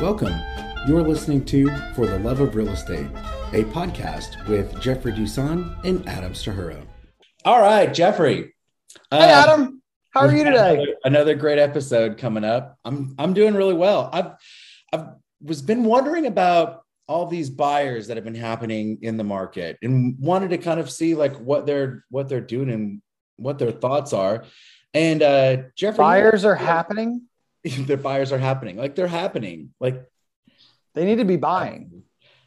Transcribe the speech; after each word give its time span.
Welcome. 0.00 0.38
You're 0.86 1.02
listening 1.02 1.42
to 1.46 1.74
For 1.94 2.06
the 2.06 2.18
Love 2.18 2.40
of 2.40 2.54
Real 2.54 2.68
Estate, 2.68 3.06
a 3.54 3.64
podcast 3.64 4.46
with 4.46 4.78
Jeffrey 4.78 5.10
Dusan 5.10 5.74
and 5.86 6.06
Adam 6.06 6.34
Stahura. 6.34 6.86
All 7.46 7.62
right, 7.62 7.92
Jeffrey. 7.94 8.54
Hey, 9.10 9.18
uh, 9.32 9.42
Adam. 9.42 9.82
How 10.10 10.20
are 10.26 10.36
you 10.36 10.44
today? 10.44 10.74
Another, 10.74 10.94
another, 11.04 11.34
great 11.34 11.58
episode 11.58 12.18
coming 12.18 12.44
up. 12.44 12.76
I'm 12.84 13.14
I'm 13.18 13.32
doing 13.32 13.54
really 13.54 13.72
well. 13.72 14.10
I've 14.12 14.32
I've 14.92 15.06
was 15.42 15.62
been 15.62 15.84
wondering 15.84 16.26
about 16.26 16.82
all 17.08 17.24
these 17.24 17.48
buyers 17.48 18.08
that 18.08 18.18
have 18.18 18.24
been 18.24 18.34
happening 18.34 18.98
in 19.00 19.16
the 19.16 19.24
market 19.24 19.78
and 19.80 20.16
wanted 20.18 20.50
to 20.50 20.58
kind 20.58 20.78
of 20.78 20.90
see 20.90 21.14
like 21.14 21.36
what 21.40 21.64
they're 21.64 22.04
what 22.10 22.28
they're 22.28 22.42
doing 22.42 22.68
and 22.68 23.00
what 23.38 23.58
their 23.58 23.72
thoughts 23.72 24.12
are. 24.12 24.44
And 24.92 25.22
uh 25.22 25.56
Jeffrey 25.74 25.96
buyers 25.96 26.44
are 26.44 26.54
happening. 26.54 27.22
the 27.86 27.96
buyers 27.96 28.32
are 28.32 28.38
happening. 28.38 28.76
Like 28.76 28.94
they're 28.94 29.06
happening. 29.06 29.74
Like 29.80 30.04
they 30.94 31.04
need 31.04 31.18
to 31.18 31.24
be 31.24 31.36
buying. 31.36 32.02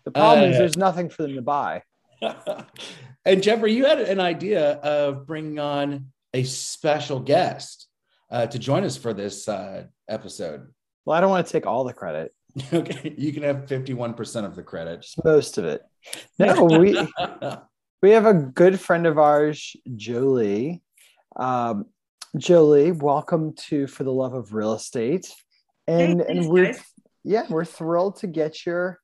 The 0.06 0.12
problem 0.12 0.46
uh, 0.46 0.52
is 0.52 0.58
there's 0.58 0.78
nothing 0.78 1.10
for 1.10 1.24
them 1.24 1.36
to 1.36 1.42
buy. 1.42 1.84
and 3.26 3.44
Jeffrey, 3.44 3.74
you 3.74 3.86
had 3.86 4.00
an 4.00 4.20
idea 4.20 4.74
of 4.74 5.28
bringing 5.28 5.60
on 5.60 6.12
a 6.34 6.44
special 6.44 7.20
guest 7.20 7.88
uh, 8.32 8.48
to 8.48 8.60
join 8.60 8.84
us 8.84 8.98
for 8.98 9.14
this 9.14 9.48
uh, 9.48 9.86
episode. 10.08 10.68
Well, 11.06 11.18
I 11.18 11.22
don't 11.22 11.30
want 11.30 11.46
to 11.46 11.52
take 11.52 11.66
all 11.66 11.84
the 11.84 11.94
credit. 11.94 12.34
okay, 12.74 13.14
you 13.18 13.32
can 13.34 13.44
have 13.44 13.66
51% 13.66 14.46
of 14.46 14.56
the 14.56 14.64
credit. 14.64 15.06
Most 15.24 15.58
of 15.58 15.66
it. 15.66 15.82
No, 16.38 16.64
we 16.64 16.98
we 18.02 18.12
have 18.12 18.26
a 18.26 18.34
good 18.34 18.80
friend 18.80 19.06
of 19.06 19.18
ours, 19.18 19.76
Jolie. 19.96 20.82
Um, 21.36 21.86
Jolie, 22.38 22.92
welcome 22.92 23.54
to 23.54 23.88
For 23.88 24.04
the 24.04 24.12
Love 24.12 24.36
of 24.36 24.54
Real 24.54 24.74
Estate. 24.74 25.34
And 25.88 26.22
hey, 26.22 26.26
and 26.30 26.48
we're 26.48 26.74
guys. 26.74 26.84
yeah, 27.24 27.46
we're 27.50 27.66
thrilled 27.66 28.18
to 28.18 28.28
get 28.28 28.68
your 28.68 29.00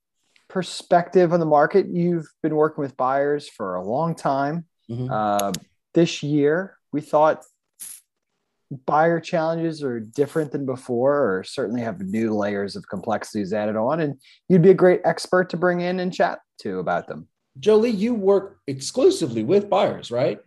perspective 0.47 1.33
on 1.33 1.39
the 1.39 1.45
market. 1.45 1.87
You've 1.87 2.27
been 2.43 2.55
working 2.55 2.83
with 2.83 2.95
buyers 2.95 3.49
for 3.49 3.75
a 3.75 3.83
long 3.83 4.13
time. 4.13 4.65
Mm-hmm. 4.91 5.11
Uh, 5.11 5.53
this 5.95 6.21
year, 6.21 6.77
we 6.93 7.01
thought 7.01 7.43
buyer 8.85 9.19
challenges 9.19 9.81
are 9.81 9.99
different 9.99 10.51
than 10.51 10.67
before, 10.67 11.37
or 11.37 11.43
certainly 11.43 11.81
have 11.81 12.01
new 12.01 12.31
layers 12.31 12.75
of 12.75 12.87
complexities 12.87 13.53
added 13.53 13.75
on. 13.75 14.01
And 14.01 14.21
you'd 14.49 14.61
be 14.61 14.69
a 14.69 14.75
great 14.75 15.01
expert 15.03 15.49
to 15.49 15.57
bring 15.57 15.81
in 15.81 15.99
and 15.99 16.13
chat 16.13 16.39
to 16.59 16.77
about 16.77 17.07
them. 17.07 17.27
Jolie, 17.59 17.89
you 17.89 18.13
work 18.13 18.59
exclusively 18.67 19.43
with 19.43 19.67
buyers, 19.67 20.11
right? 20.11 20.39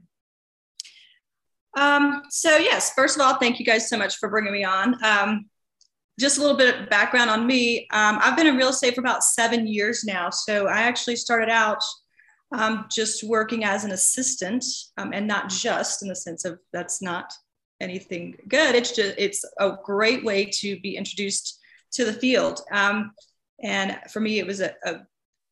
Um, 1.78 2.22
so, 2.28 2.56
yes, 2.56 2.92
first 2.94 3.16
of 3.16 3.22
all, 3.22 3.36
thank 3.36 3.60
you 3.60 3.64
guys 3.64 3.88
so 3.88 3.96
much 3.96 4.16
for 4.16 4.28
bringing 4.28 4.52
me 4.52 4.64
on. 4.64 5.02
Um, 5.04 5.46
just 6.18 6.38
a 6.38 6.40
little 6.40 6.56
bit 6.56 6.74
of 6.74 6.90
background 6.90 7.30
on 7.30 7.46
me. 7.46 7.86
Um, 7.92 8.18
I've 8.20 8.36
been 8.36 8.48
in 8.48 8.56
real 8.56 8.70
estate 8.70 8.96
for 8.96 9.00
about 9.00 9.22
seven 9.22 9.68
years 9.68 10.02
now. 10.04 10.30
So, 10.30 10.66
I 10.66 10.80
actually 10.80 11.16
started 11.16 11.48
out 11.48 11.82
um, 12.50 12.86
just 12.90 13.22
working 13.22 13.64
as 13.64 13.84
an 13.84 13.92
assistant 13.92 14.64
um, 14.96 15.12
and 15.12 15.28
not 15.28 15.50
just 15.50 16.02
in 16.02 16.08
the 16.08 16.16
sense 16.16 16.44
of 16.44 16.58
that's 16.72 17.00
not 17.00 17.32
anything 17.80 18.36
good. 18.48 18.74
It's 18.74 18.94
just 18.94 19.14
it's 19.16 19.44
a 19.60 19.76
great 19.84 20.24
way 20.24 20.46
to 20.46 20.80
be 20.80 20.96
introduced 20.96 21.60
to 21.92 22.04
the 22.04 22.12
field. 22.12 22.60
Um, 22.72 23.12
and 23.62 23.98
for 24.10 24.20
me, 24.20 24.40
it 24.40 24.46
was 24.46 24.60
a, 24.60 24.74
a, 24.84 25.00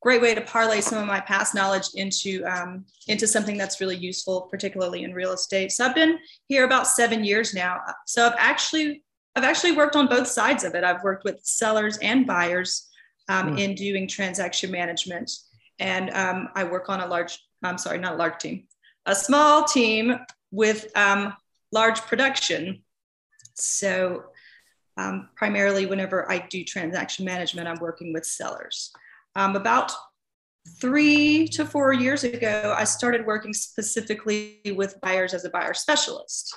great 0.07 0.23
way 0.23 0.37
to 0.37 0.41
parlay 0.41 0.81
some 0.81 0.99
of 0.99 1.05
my 1.05 1.19
past 1.19 1.53
knowledge 1.53 1.89
into 1.97 2.45
um, 2.45 2.85
into 3.09 3.27
something 3.27 3.57
that's 3.57 3.81
really 3.81 3.97
useful, 3.97 4.43
particularly 4.43 5.03
in 5.03 5.13
real 5.13 5.33
estate. 5.33 5.73
So 5.73 5.85
I've 5.85 5.97
been 5.97 6.21
here 6.47 6.65
about 6.65 6.87
seven 6.87 7.25
years 7.25 7.53
now. 7.55 7.81
So 8.07 8.25
I've 8.25 8.37
actually 8.39 9.03
I've 9.35 9.43
actually 9.43 9.73
worked 9.73 9.97
on 9.97 10.07
both 10.07 10.29
sides 10.29 10.63
of 10.63 10.77
it. 10.77 10.85
I've 10.85 11.03
worked 11.03 11.25
with 11.25 11.41
sellers 11.43 11.99
and 11.99 12.25
buyers 12.25 12.89
um, 13.29 13.57
mm. 13.57 13.61
in 13.61 13.75
doing 13.75 14.07
transaction 14.07 14.71
management, 14.71 15.29
and 15.81 16.11
um, 16.11 16.51
I 16.55 16.63
work 16.63 16.89
on 16.89 17.01
a 17.01 17.07
large. 17.09 17.37
I'm 17.65 17.77
sorry, 17.77 17.99
not 17.99 18.15
a 18.15 18.17
large 18.17 18.39
team, 18.39 18.69
a 19.07 19.15
small 19.17 19.65
team 19.65 20.21
with 20.53 20.87
um, 20.97 21.35
large 21.73 22.01
production. 22.03 22.85
So 23.55 24.27
um, 24.97 25.31
primarily 25.35 25.85
whenever 25.85 26.31
I 26.31 26.47
do 26.49 26.63
transaction 26.63 27.25
management, 27.25 27.67
I'm 27.67 27.81
working 27.81 28.13
with 28.13 28.25
sellers. 28.25 28.93
Um, 29.37 29.55
about 29.55 29.93
three 30.81 31.47
to 31.49 31.65
four 31.65 31.93
years 31.93 32.25
ago, 32.25 32.75
I 32.77 32.83
started 32.85 33.25
working 33.25 33.55
specifically 33.55 34.61
with 34.75 35.01
buyers 35.01 35.35
as 35.35 35.45
a 35.45 35.51
buyer 35.51 35.75
specialist. 35.75 36.57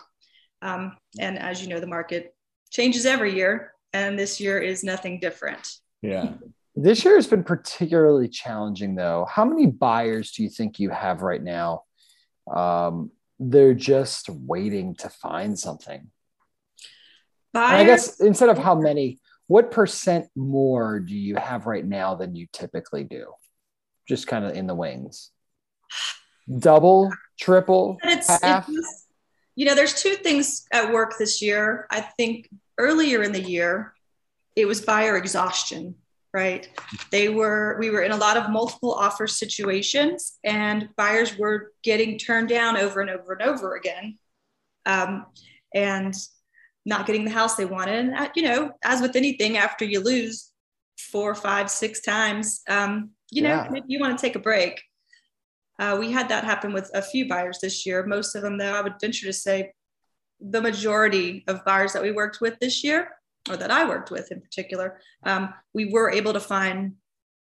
Um, 0.64 0.98
and 1.20 1.38
as 1.38 1.62
you 1.62 1.68
know, 1.70 1.80
the 1.80 1.88
market 1.88 2.34
changes 2.72 3.06
every 3.06 3.36
year, 3.36 3.74
and 3.94 4.18
this 4.18 4.40
year 4.40 4.60
is 4.60 4.84
nothing 4.84 5.20
different. 5.20 5.68
Yeah. 6.02 6.34
This 6.76 7.04
year 7.04 7.16
has 7.16 7.28
been 7.28 7.44
particularly 7.44 8.30
challenging, 8.30 8.96
though. 8.96 9.28
How 9.30 9.44
many 9.44 9.66
buyers 9.66 10.32
do 10.32 10.44
you 10.44 10.50
think 10.50 10.80
you 10.80 10.92
have 10.92 11.24
right 11.24 11.44
now 11.44 11.84
um, 12.56 13.12
they're 13.40 13.74
just 13.74 14.30
waiting 14.30 14.96
to 14.96 15.10
find 15.10 15.58
something. 15.58 16.10
Buyers, 17.54 17.82
I 17.82 17.84
guess 17.86 18.20
instead 18.20 18.50
of 18.50 18.58
how 18.58 18.76
many, 18.76 19.20
what 19.50 19.72
percent 19.72 20.28
more 20.36 21.00
do 21.00 21.16
you 21.16 21.36
have 21.36 21.66
right 21.66 21.84
now 21.84 22.14
than 22.14 22.36
you 22.36 22.46
typically 22.54 23.04
do? 23.04 23.34
Just 24.08 24.28
kind 24.28 24.46
of 24.46 24.56
in 24.56 24.68
the 24.68 24.76
wings. 24.76 25.32
Double, 26.60 27.12
triple, 27.40 27.98
it's, 28.04 28.28
half. 28.44 28.70
It's, 28.70 29.08
you 29.56 29.66
know, 29.66 29.74
there's 29.74 30.00
two 30.00 30.14
things 30.14 30.68
at 30.72 30.94
work 30.94 31.16
this 31.18 31.42
year. 31.42 31.88
I 31.90 32.02
think 32.02 32.48
earlier 32.78 33.24
in 33.24 33.32
the 33.32 33.42
year, 33.42 33.96
it 34.56 34.68
was 34.68 34.82
buyer 34.82 35.18
exhaustion 35.18 35.96
right 36.32 36.70
they 37.12 37.28
were 37.28 37.76
we 37.80 37.90
were 37.90 38.04
in 38.04 38.12
a 38.12 38.16
lot 38.16 38.38
of 38.38 38.52
multiple 38.52 38.94
offer 38.94 39.26
situations 39.26 40.38
and 40.44 40.88
buyers 40.96 41.36
were 41.40 41.72
getting 41.82 42.20
turned 42.20 42.50
down 42.50 42.78
over 42.78 43.02
and 43.02 43.10
over 43.10 43.34
and 43.34 43.42
over 43.42 43.76
again 43.76 44.16
um, 44.86 45.26
and 45.74 46.14
not 46.90 47.06
getting 47.06 47.24
the 47.24 47.32
house 47.32 47.56
they 47.56 47.66
wanted 47.66 48.00
and 48.00 48.16
uh, 48.16 48.30
you 48.36 48.44
know 48.44 48.72
as 48.84 49.02
with 49.02 49.16
anything 49.16 49.58
after 49.58 49.86
you 49.86 50.00
lose 50.02 50.52
four 50.98 51.34
five 51.34 51.70
six 51.70 52.02
times 52.02 52.62
um, 52.68 53.12
you 53.32 53.42
know 53.42 53.68
yeah. 53.74 53.82
you 53.88 54.00
want 54.00 54.18
to 54.18 54.22
take 54.22 54.36
a 54.36 54.40
break 54.40 54.82
uh, 55.80 55.96
we 55.98 56.12
had 56.12 56.28
that 56.28 56.44
happen 56.44 56.74
with 56.74 56.92
a 56.94 57.02
few 57.02 57.28
buyers 57.30 57.60
this 57.62 57.86
year 57.86 58.06
most 58.06 58.36
of 58.36 58.42
them 58.42 58.58
though 58.58 58.74
i 58.74 58.82
would 58.82 59.00
venture 59.00 59.26
to 59.26 59.34
say 59.34 59.72
the 60.42 60.62
majority 60.62 61.44
of 61.48 61.64
buyers 61.66 61.94
that 61.94 62.02
we 62.02 62.12
worked 62.12 62.42
with 62.42 62.60
this 62.60 62.84
year 62.84 63.10
or 63.50 63.58
that 63.58 63.72
I 63.72 63.88
worked 63.88 64.12
with 64.12 64.32
in 64.32 64.42
particular, 64.42 65.00
um, 65.24 65.54
we 65.74 65.86
were 65.86 66.10
able 66.12 66.34
to 66.34 66.40
find 66.40 66.94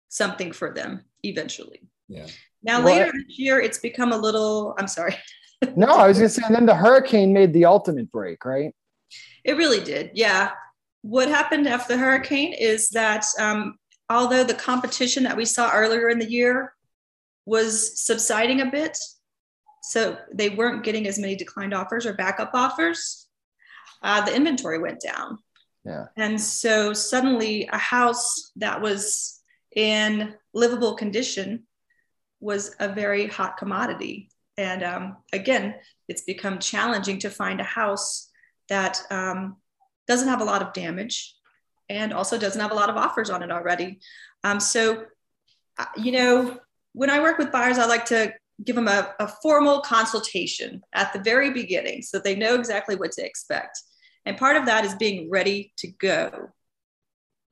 something 0.10 0.52
for 0.52 0.74
them 0.74 1.04
eventually. 1.24 1.82
Yeah. 2.08 2.28
Now 2.64 2.84
well, 2.84 2.96
later 2.96 3.12
this 3.12 3.38
year, 3.40 3.60
it's 3.60 3.80
become 3.80 4.12
a 4.12 4.18
little. 4.18 4.76
I'm 4.78 4.88
sorry. 4.88 5.16
no, 5.76 5.88
I 5.88 6.08
was 6.08 6.18
going 6.18 6.30
to 6.30 6.34
say, 6.34 6.44
and 6.46 6.56
then 6.56 6.66
the 6.66 6.76
hurricane 6.76 7.34
made 7.34 7.54
the 7.54 7.66
ultimate 7.66 8.12
break, 8.12 8.44
right? 8.46 8.74
It 9.44 9.58
really 9.58 9.84
did. 9.84 10.12
Yeah. 10.14 10.52
What 11.02 11.28
happened 11.28 11.68
after 11.68 11.94
the 11.94 12.00
hurricane 12.00 12.54
is 12.54 12.90
that 12.90 13.26
um, 13.40 13.76
although 14.10 14.44
the 14.44 14.54
competition 14.54 15.24
that 15.24 15.38
we 15.38 15.46
saw 15.46 15.72
earlier 15.72 16.10
in 16.10 16.20
the 16.20 16.30
year 16.30 16.74
was 17.46 18.04
subsiding 18.04 18.62
a 18.62 18.72
bit, 18.72 18.98
so 19.84 20.18
they 20.34 20.50
weren't 20.50 20.84
getting 20.84 21.08
as 21.08 21.20
many 21.20 21.36
declined 21.36 21.74
offers 21.74 22.08
or 22.08 22.14
backup 22.14 22.52
offers, 22.56 23.28
uh, 24.02 24.26
the 24.26 24.36
inventory 24.36 24.80
went 24.80 25.00
down. 25.00 25.38
Yeah. 25.86 26.06
And 26.18 26.42
so 26.42 26.94
suddenly 26.94 27.70
a 27.72 27.78
house 27.78 28.52
that 28.56 28.82
was 28.82 29.40
in 29.76 30.34
livable 30.54 30.96
condition 30.96 31.68
was 32.40 32.76
a 32.80 32.90
very 32.90 33.28
hot 33.28 33.58
commodity. 33.58 34.30
And 34.58 34.84
um, 34.84 35.18
again, 35.34 35.76
it's 36.08 36.24
become 36.24 36.60
challenging 36.60 37.20
to 37.20 37.30
find 37.30 37.60
a 37.60 37.66
house 37.66 38.25
that 38.70 39.02
um, 39.10 39.58
doesn't 40.08 40.28
have 40.28 40.42
a 40.42 40.46
lot 40.46 40.62
of 40.62 40.74
damage 40.74 41.36
and 41.90 42.14
also 42.14 42.38
doesn't 42.38 42.62
have 42.62 42.72
a 42.72 42.76
lot 42.76 42.90
of 42.90 42.98
offers 42.98 43.30
on 43.30 43.44
it 43.44 43.52
already. 43.52 44.00
Um, 44.44 44.60
so, 44.60 45.06
uh, 45.78 45.86
you 45.98 46.12
know, 46.12 46.60
when 46.94 47.10
I 47.10 47.22
work 47.22 47.38
with 47.38 47.52
buyers, 47.52 47.78
I 47.78 47.86
like 47.86 48.06
to 48.06 48.34
give 48.64 48.76
them 48.76 48.88
a, 48.88 49.14
a 49.20 49.28
formal 49.28 49.82
consultation 49.82 50.82
at 50.94 51.12
the 51.12 51.20
very 51.20 51.52
beginning 51.52 52.02
so 52.02 52.20
they 52.20 52.36
know 52.36 52.56
exactly 52.56 52.96
what 52.96 53.12
to 53.14 53.26
expect. 53.26 53.82
And 54.26 54.38
part 54.38 54.56
of 54.56 54.66
that 54.66 54.86
is 54.86 54.96
being 54.96 55.30
ready 55.30 55.74
to 55.78 55.88
go, 55.88 56.50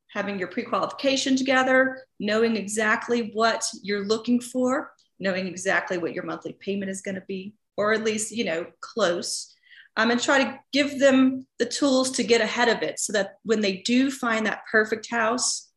having 0.09 0.39
your 0.39 0.47
pre 0.47 0.63
qualification 0.63 1.35
together, 1.35 2.05
knowing 2.19 2.55
exactly 2.55 3.31
what 3.33 3.65
you're 3.83 4.05
looking 4.05 4.39
for, 4.39 4.91
knowing 5.19 5.47
exactly 5.47 5.97
what 5.97 6.13
your 6.13 6.23
monthly 6.23 6.53
payment 6.53 6.89
is 6.89 7.01
going 7.01 7.15
to 7.15 7.23
be, 7.27 7.53
or 7.77 7.93
at 7.93 8.03
least, 8.03 8.31
you 8.31 8.45
know, 8.45 8.65
close. 8.79 9.53
Um, 9.95 10.09
and 10.09 10.19
try 10.19 10.43
to 10.43 10.59
give 10.71 10.99
them 10.99 11.45
the 11.59 11.67
tools 11.67 12.09
to 12.11 12.23
get 12.23 12.41
ahead 12.41 12.67
of 12.67 12.81
it 12.81 12.99
so 12.99 13.13
that 13.13 13.35
when 13.43 13.61
they 13.61 13.77
do 13.77 14.09
find 14.09 14.45
that 14.47 14.63
perfect 14.71 15.07
house, 15.11 15.69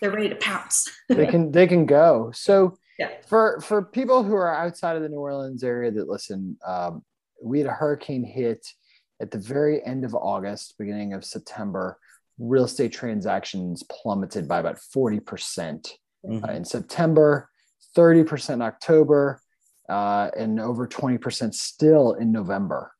they're 0.00 0.10
ready 0.10 0.28
to 0.30 0.34
pounce. 0.34 0.88
they 1.08 1.26
can 1.32 1.52
they 1.52 1.68
can 1.68 1.86
go. 1.86 2.32
So 2.34 2.76
yeah. 2.98 3.10
for 3.28 3.60
for 3.60 3.82
people 3.84 4.24
who 4.24 4.34
are 4.34 4.52
outside 4.52 4.96
of 4.96 5.02
the 5.02 5.08
New 5.08 5.20
Orleans 5.20 5.62
area 5.62 5.92
that 5.92 6.08
listen, 6.08 6.56
um, 6.66 7.04
we 7.40 7.58
had 7.58 7.68
a 7.68 7.72
hurricane 7.72 8.24
hit 8.24 8.66
at 9.20 9.30
the 9.30 9.38
very 9.38 9.84
end 9.86 10.04
of 10.04 10.12
August, 10.14 10.74
beginning 10.78 11.12
of 11.12 11.24
September. 11.24 11.98
real 12.38 12.64
estate 12.64 12.92
transactions 12.92 13.84
plummeted 13.84 14.48
by 14.48 14.58
about 14.58 14.78
40% 14.78 15.92
Mhm. 16.26 16.48
uh, 16.48 16.52
in 16.52 16.64
September, 16.64 17.48
30% 17.94 18.54
in 18.54 18.62
October, 18.62 19.40
uh, 19.88 20.30
and 20.36 20.58
over 20.58 20.88
20% 20.88 21.54
still 21.54 22.14
in 22.14 22.32
November. 22.32 22.90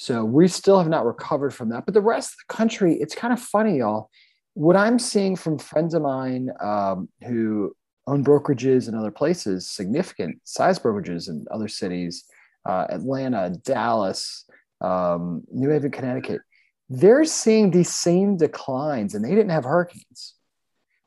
So 0.00 0.24
we 0.24 0.46
still 0.46 0.78
have 0.78 0.88
not 0.88 1.04
recovered 1.04 1.50
from 1.52 1.70
that. 1.70 1.84
But 1.84 1.92
the 1.92 2.00
rest 2.00 2.30
of 2.30 2.36
the 2.46 2.54
country, 2.54 2.94
it's 3.00 3.16
kind 3.16 3.32
of 3.32 3.40
funny, 3.40 3.78
y'all. 3.78 4.10
What 4.54 4.76
I'm 4.76 4.96
seeing 4.96 5.34
from 5.34 5.58
friends 5.58 5.92
of 5.92 6.02
mine 6.02 6.50
um, 6.60 7.08
who 7.26 7.74
own 8.06 8.22
brokerages 8.22 8.86
in 8.86 8.94
other 8.94 9.10
places, 9.10 9.68
significant 9.68 10.38
size 10.44 10.78
brokerages 10.78 11.28
in 11.28 11.46
other 11.50 11.66
cities, 11.66 12.24
uh, 12.64 12.86
Atlanta, 12.90 13.50
Dallas, 13.64 14.44
um, 14.80 15.42
New 15.50 15.68
Haven, 15.68 15.90
Connecticut, 15.90 16.42
they're 16.88 17.24
seeing 17.24 17.72
these 17.72 17.92
same 17.92 18.36
declines 18.36 19.16
and 19.16 19.24
they 19.24 19.30
didn't 19.30 19.50
have 19.50 19.64
hurricanes. 19.64 20.34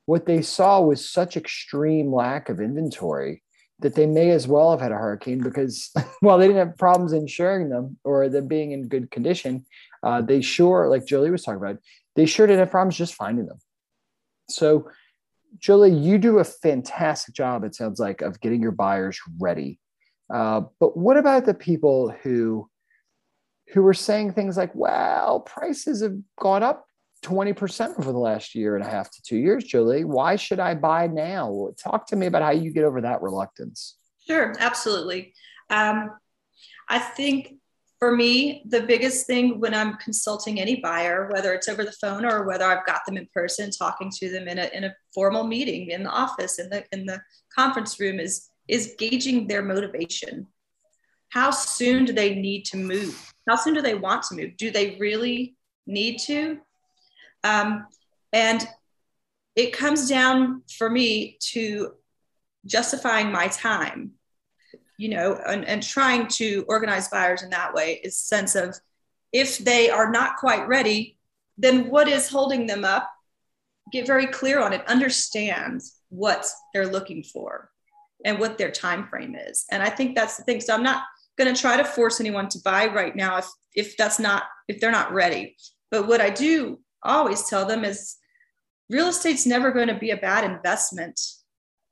What 0.05 0.25
they 0.25 0.41
saw 0.41 0.81
was 0.81 1.09
such 1.09 1.38
extreme 1.38 2.13
lack 2.13 2.49
of 2.49 2.59
inventory 2.59 3.41
that 3.81 3.95
they 3.95 4.06
may 4.06 4.31
as 4.31 4.48
well 4.48 4.72
have 4.72 4.81
had 4.81 4.92
a 4.92 4.98
hurricane 4.98 5.39
because 5.39 5.92
while 6.22 6.38
they 6.38 6.48
didn't 6.48 6.68
have 6.68 6.78
problems 6.78 7.13
insuring 7.13 7.69
them 7.69 7.98
or 8.04 8.30
them 8.30 8.48
being 8.48 8.72
in 8.72 8.88
good 8.88 9.12
condition, 9.12 9.66
uh, 10.04 10.22
they 10.22 10.42
sure, 10.42 10.88
like 10.88 11.06
Julie 11.06 11.31
was 11.31 11.44
talking 11.44 11.62
about, 11.62 11.78
they 12.16 12.25
sure 12.25 12.48
didn't 12.48 12.60
have 12.60 12.72
problems 12.72 12.98
just 12.98 13.16
finding 13.16 13.45
them. 13.45 13.60
So, 14.50 14.89
Julie, 15.60 15.94
you 15.94 16.18
do 16.18 16.39
a 16.39 16.44
fantastic 16.44 17.33
job, 17.33 17.63
it 17.63 17.75
sounds 17.75 18.00
like, 18.00 18.22
of 18.22 18.39
getting 18.39 18.62
your 18.62 18.72
buyers 18.72 19.19
ready. 19.39 19.80
Uh, 20.34 20.62
but 20.80 20.95
what 20.95 21.18
about 21.18 21.45
the 21.45 21.54
people 21.54 22.13
who 22.24 22.68
who 23.74 23.81
were 23.81 23.94
saying 23.94 24.34
things 24.34 24.57
like, 24.57 24.74
well, 24.75 25.39
prices 25.39 26.01
have 26.01 26.18
gone 26.38 26.62
up 26.62 26.86
20% 27.21 28.00
over 28.00 28.12
the 28.12 28.18
last 28.18 28.56
year 28.56 28.75
and 28.75 28.83
a 28.83 28.89
half 28.89 29.12
to 29.12 29.21
two 29.21 29.38
years, 29.38 29.63
Jolie. 29.63 30.03
Why 30.03 30.35
should 30.35 30.59
I 30.59 30.75
buy 30.75 31.07
now? 31.07 31.69
Talk 31.77 32.07
to 32.07 32.15
me 32.15 32.25
about 32.25 32.41
how 32.41 32.51
you 32.51 32.71
get 32.71 32.83
over 32.83 33.01
that 33.01 33.21
reluctance. 33.21 33.97
Sure, 34.27 34.53
absolutely. 34.59 35.33
Um, 35.69 36.12
I 36.89 37.00
think 37.00 37.56
for 38.00 38.15
me, 38.15 38.63
the 38.68 38.81
biggest 38.81 39.27
thing 39.27 39.59
when 39.59 39.75
I'm 39.75 39.97
consulting 39.97 40.59
any 40.59 40.77
buyer, 40.77 41.29
whether 41.31 41.53
it's 41.53 41.69
over 41.69 41.83
the 41.83 41.91
phone 41.91 42.25
or 42.25 42.47
whether 42.47 42.65
I've 42.65 42.85
got 42.85 43.06
them 43.06 43.15
in 43.15 43.27
person, 43.33 43.69
talking 43.69 44.09
to 44.17 44.29
them 44.31 44.47
in 44.47 44.57
a, 44.57 44.69
in 44.74 44.85
a 44.85 44.95
formal 45.13 45.45
meeting 45.45 45.91
in 45.91 46.03
the 46.03 46.09
office, 46.09 46.57
in 46.57 46.69
the, 46.69 46.83
in 46.91 47.06
the 47.06 47.21
conference 47.56 48.00
room, 48.00 48.19
is, 48.19 48.50
is 48.67 48.95
gauging 48.97 49.47
their 49.47 49.62
motivation. 49.62 50.47
How 51.29 51.51
soon 51.51 52.06
do 52.06 52.13
they 52.13 52.33
need 52.33 52.65
to 52.65 52.77
move? 52.77 53.31
How 53.47 53.56
soon 53.56 53.75
do 53.75 53.81
they 53.81 53.95
want 53.95 54.24
to 54.24 54.35
move? 54.35 54.57
Do 54.57 54.71
they 54.71 54.97
really 55.00 55.56
need 55.85 56.17
to? 56.21 56.59
Um, 57.43 57.88
and 58.33 58.67
it 59.55 59.73
comes 59.73 60.07
down 60.07 60.63
for 60.77 60.89
me 60.89 61.38
to 61.39 61.93
justifying 62.65 63.31
my 63.31 63.47
time 63.47 64.11
you 64.97 65.09
know 65.09 65.39
and, 65.47 65.65
and 65.65 65.81
trying 65.81 66.27
to 66.27 66.63
organize 66.67 67.07
buyers 67.07 67.41
in 67.41 67.49
that 67.49 67.73
way 67.73 67.99
is 68.03 68.15
sense 68.15 68.53
of 68.53 68.77
if 69.33 69.57
they 69.57 69.89
are 69.89 70.11
not 70.11 70.38
quite 70.38 70.67
ready 70.67 71.17
then 71.61 71.89
what 71.89 72.07
is 72.07 72.27
holding 72.27 72.65
them 72.65 72.83
up? 72.83 73.09
Get 73.91 74.07
very 74.07 74.27
clear 74.27 74.59
on 74.59 74.73
it. 74.73 74.88
Understand 74.88 75.81
what 76.09 76.45
they're 76.73 76.88
looking 76.88 77.23
for 77.23 77.69
and 78.25 78.39
what 78.39 78.57
their 78.57 78.71
time 78.71 79.07
frame 79.07 79.35
is. 79.35 79.65
And 79.71 79.81
i 79.81 79.89
think 79.89 80.15
that's 80.15 80.38
the 80.38 80.43
thing. 80.43 80.61
So 80.61 80.73
i'm 80.73 80.83
not 80.83 81.03
going 81.38 81.53
to 81.53 81.59
try 81.59 81.77
to 81.77 81.85
force 81.85 82.19
anyone 82.19 82.49
to 82.49 82.59
buy 82.63 82.88
right 82.88 83.15
now 83.15 83.38
if 83.38 83.47
if 83.73 83.97
that's 83.97 84.19
not 84.19 84.43
if 84.67 84.79
they're 84.79 84.91
not 84.91 85.13
ready. 85.13 85.55
But 85.89 86.07
what 86.07 86.21
i 86.21 86.29
do 86.29 86.79
always 87.03 87.44
tell 87.45 87.65
them 87.65 87.83
is 87.83 88.18
real 88.89 89.07
estate's 89.07 89.45
never 89.45 89.71
going 89.71 89.88
to 89.88 89.98
be 89.98 90.12
a 90.12 90.18
bad 90.18 90.44
investment. 90.50 91.19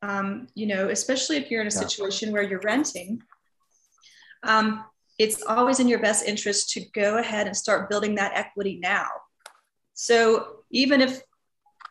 Um, 0.01 0.47
you 0.55 0.65
know 0.65 0.89
especially 0.89 1.37
if 1.37 1.51
you're 1.51 1.61
in 1.61 1.67
a 1.67 1.71
situation 1.71 2.31
where 2.31 2.43
you're 2.43 2.61
renting. 2.63 3.21
Um, 4.43 4.85
it's 5.17 5.43
always 5.43 5.81
in 5.81 5.89
your 5.89 5.99
best 5.99 6.25
interest 6.25 6.69
to 6.71 6.85
go 6.93 7.17
ahead 7.17 7.45
and 7.45 7.55
start 7.55 7.89
building 7.89 8.15
that 8.15 8.31
equity 8.35 8.79
now. 8.81 9.07
So 9.93 10.63
even 10.71 11.01
if 11.01 11.21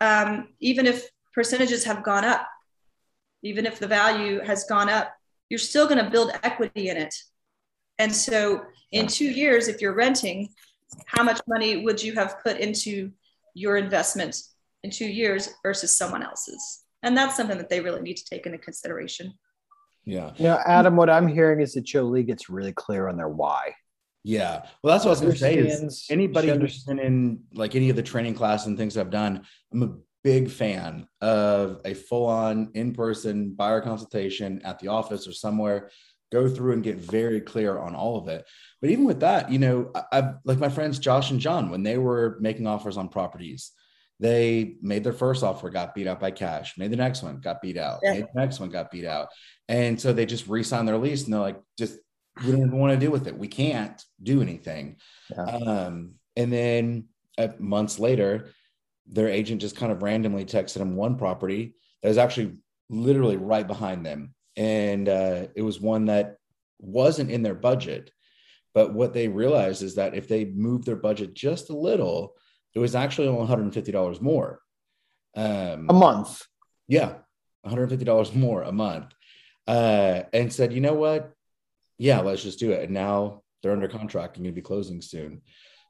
um, 0.00 0.48
even 0.60 0.86
if 0.86 1.10
percentages 1.34 1.84
have 1.84 2.02
gone 2.02 2.24
up 2.24 2.46
even 3.42 3.66
if 3.66 3.78
the 3.78 3.86
value 3.86 4.40
has 4.40 4.64
gone 4.64 4.88
up 4.88 5.12
you're 5.48 5.58
still 5.58 5.86
going 5.86 6.02
to 6.02 6.10
build 6.10 6.30
equity 6.42 6.88
in 6.88 6.96
it. 6.96 7.14
And 7.98 8.14
so 8.14 8.62
in 8.92 9.06
two 9.06 9.30
years 9.30 9.68
if 9.68 9.80
you're 9.80 9.94
renting 9.94 10.48
how 11.06 11.22
much 11.22 11.40
money 11.46 11.84
would 11.84 12.02
you 12.02 12.14
have 12.14 12.42
put 12.42 12.58
into 12.58 13.10
your 13.54 13.76
investment 13.76 14.40
in 14.82 14.90
two 14.90 15.06
years 15.06 15.50
versus 15.62 15.96
someone 15.96 16.22
else's 16.22 16.84
and 17.02 17.16
that's 17.16 17.36
something 17.36 17.58
that 17.58 17.68
they 17.68 17.80
really 17.80 18.00
need 18.00 18.16
to 18.16 18.24
take 18.24 18.46
into 18.46 18.58
consideration 18.58 19.32
Yeah. 20.04 20.32
You 20.36 20.44
know, 20.44 20.58
Adam, 20.64 20.96
what 20.96 21.10
I'm 21.10 21.28
hearing 21.28 21.60
is 21.60 21.74
that 21.74 21.84
Jolie 21.84 22.22
gets 22.22 22.48
really 22.48 22.72
clear 22.72 23.08
on 23.08 23.16
their 23.18 23.28
why. 23.28 23.74
Yeah. 24.24 24.62
Well, 24.82 24.94
that's 24.94 25.04
what 25.04 25.10
I 25.10 25.10
was 25.10 25.20
going 25.20 25.32
to 25.32 25.38
say 25.38 25.58
is 25.58 26.06
anybody 26.10 26.48
she 26.48 26.58
who's 26.58 26.84
been 26.84 26.98
in 26.98 27.40
like 27.54 27.74
any 27.74 27.90
of 27.90 27.96
the 27.96 28.02
training 28.02 28.34
classes 28.34 28.66
and 28.66 28.78
things 28.78 28.96
I've 28.96 29.10
done, 29.10 29.42
I'm 29.72 29.82
a 29.82 29.94
big 30.24 30.50
fan 30.50 31.06
of 31.20 31.80
a 31.84 31.94
full-on 31.94 32.70
in-person 32.74 33.50
buyer 33.50 33.80
consultation 33.80 34.60
at 34.64 34.78
the 34.78 34.88
office 34.88 35.28
or 35.28 35.32
somewhere. 35.32 35.90
Go 36.30 36.48
through 36.48 36.72
and 36.74 36.82
get 36.82 36.96
very 36.98 37.40
clear 37.40 37.78
on 37.78 37.94
all 37.94 38.18
of 38.18 38.28
it. 38.28 38.44
But 38.80 38.90
even 38.90 39.04
with 39.04 39.20
that, 39.20 39.50
you 39.50 39.58
know, 39.58 39.90
I, 39.94 40.02
I've 40.12 40.34
like 40.44 40.58
my 40.58 40.68
friends 40.68 40.98
Josh 40.98 41.30
and 41.30 41.40
John 41.40 41.70
when 41.70 41.82
they 41.82 41.96
were 41.98 42.36
making 42.40 42.66
offers 42.66 42.96
on 42.96 43.08
properties, 43.08 43.72
they 44.20 44.76
made 44.82 45.04
their 45.04 45.12
first 45.12 45.42
offer, 45.42 45.70
got 45.70 45.94
beat 45.94 46.06
out 46.06 46.20
by 46.20 46.30
cash, 46.30 46.76
made 46.76 46.90
the 46.90 46.96
next 46.96 47.22
one, 47.22 47.40
got 47.40 47.62
beat 47.62 47.78
out, 47.78 48.00
Yeah. 48.02 48.14
made 48.14 48.24
the 48.24 48.40
next 48.40 48.60
one, 48.60 48.68
got 48.68 48.90
beat 48.90 49.04
out. 49.06 49.28
And 49.68 50.00
so 50.00 50.12
they 50.12 50.26
just 50.26 50.48
re-signed 50.48 50.88
their 50.88 50.98
lease 50.98 51.24
and 51.24 51.32
they're 51.32 51.40
like, 51.40 51.60
just 51.78 51.98
we 52.44 52.52
don't 52.52 52.60
even 52.66 52.78
want 52.78 52.92
to 52.92 52.98
deal 52.98 53.10
with 53.12 53.26
it. 53.26 53.36
We 53.36 53.48
can't 53.48 54.00
do 54.22 54.42
anything. 54.42 54.96
Yeah. 55.30 55.44
Um, 55.44 56.14
and 56.36 56.52
then 56.52 57.04
uh, 57.36 57.48
months 57.58 57.98
later, 57.98 58.50
their 59.06 59.28
agent 59.28 59.60
just 59.60 59.76
kind 59.76 59.90
of 59.90 60.02
randomly 60.02 60.44
texted 60.44 60.74
them 60.78 60.94
one 60.94 61.16
property 61.16 61.74
that 62.02 62.08
was 62.08 62.18
actually 62.18 62.58
literally 62.90 63.36
right 63.36 63.66
behind 63.66 64.04
them. 64.04 64.34
And 64.58 65.08
uh, 65.08 65.46
it 65.54 65.62
was 65.62 65.80
one 65.80 66.06
that 66.06 66.36
wasn't 66.78 67.30
in 67.30 67.42
their 67.42 67.54
budget. 67.54 68.10
But 68.74 68.92
what 68.92 69.14
they 69.14 69.28
realized 69.28 69.82
is 69.82 69.94
that 69.94 70.14
if 70.14 70.28
they 70.28 70.44
moved 70.44 70.84
their 70.84 70.96
budget 70.96 71.32
just 71.32 71.70
a 71.70 71.76
little, 71.76 72.34
it 72.74 72.78
was 72.80 72.94
actually 72.94 73.28
only 73.28 73.46
$150 73.46 74.20
more. 74.20 74.60
Um, 75.36 75.86
A 75.88 75.92
month. 75.94 76.42
yeah, 76.88 77.14
$150 77.66 78.34
more 78.34 78.62
a 78.62 78.72
month. 78.72 79.06
Uh, 79.66 80.22
and 80.32 80.52
said, 80.52 80.72
you 80.72 80.80
know 80.80 80.94
what? 80.94 81.32
Yeah, 81.98 82.20
let's 82.20 82.42
just 82.42 82.58
do 82.58 82.72
it. 82.72 82.82
And 82.84 82.92
now 82.94 83.42
they're 83.62 83.72
under 83.72 83.88
contract 83.88 84.36
and 84.36 84.44
going 84.44 84.54
to 84.54 84.60
be 84.60 84.62
closing 84.64 85.00
soon. 85.00 85.42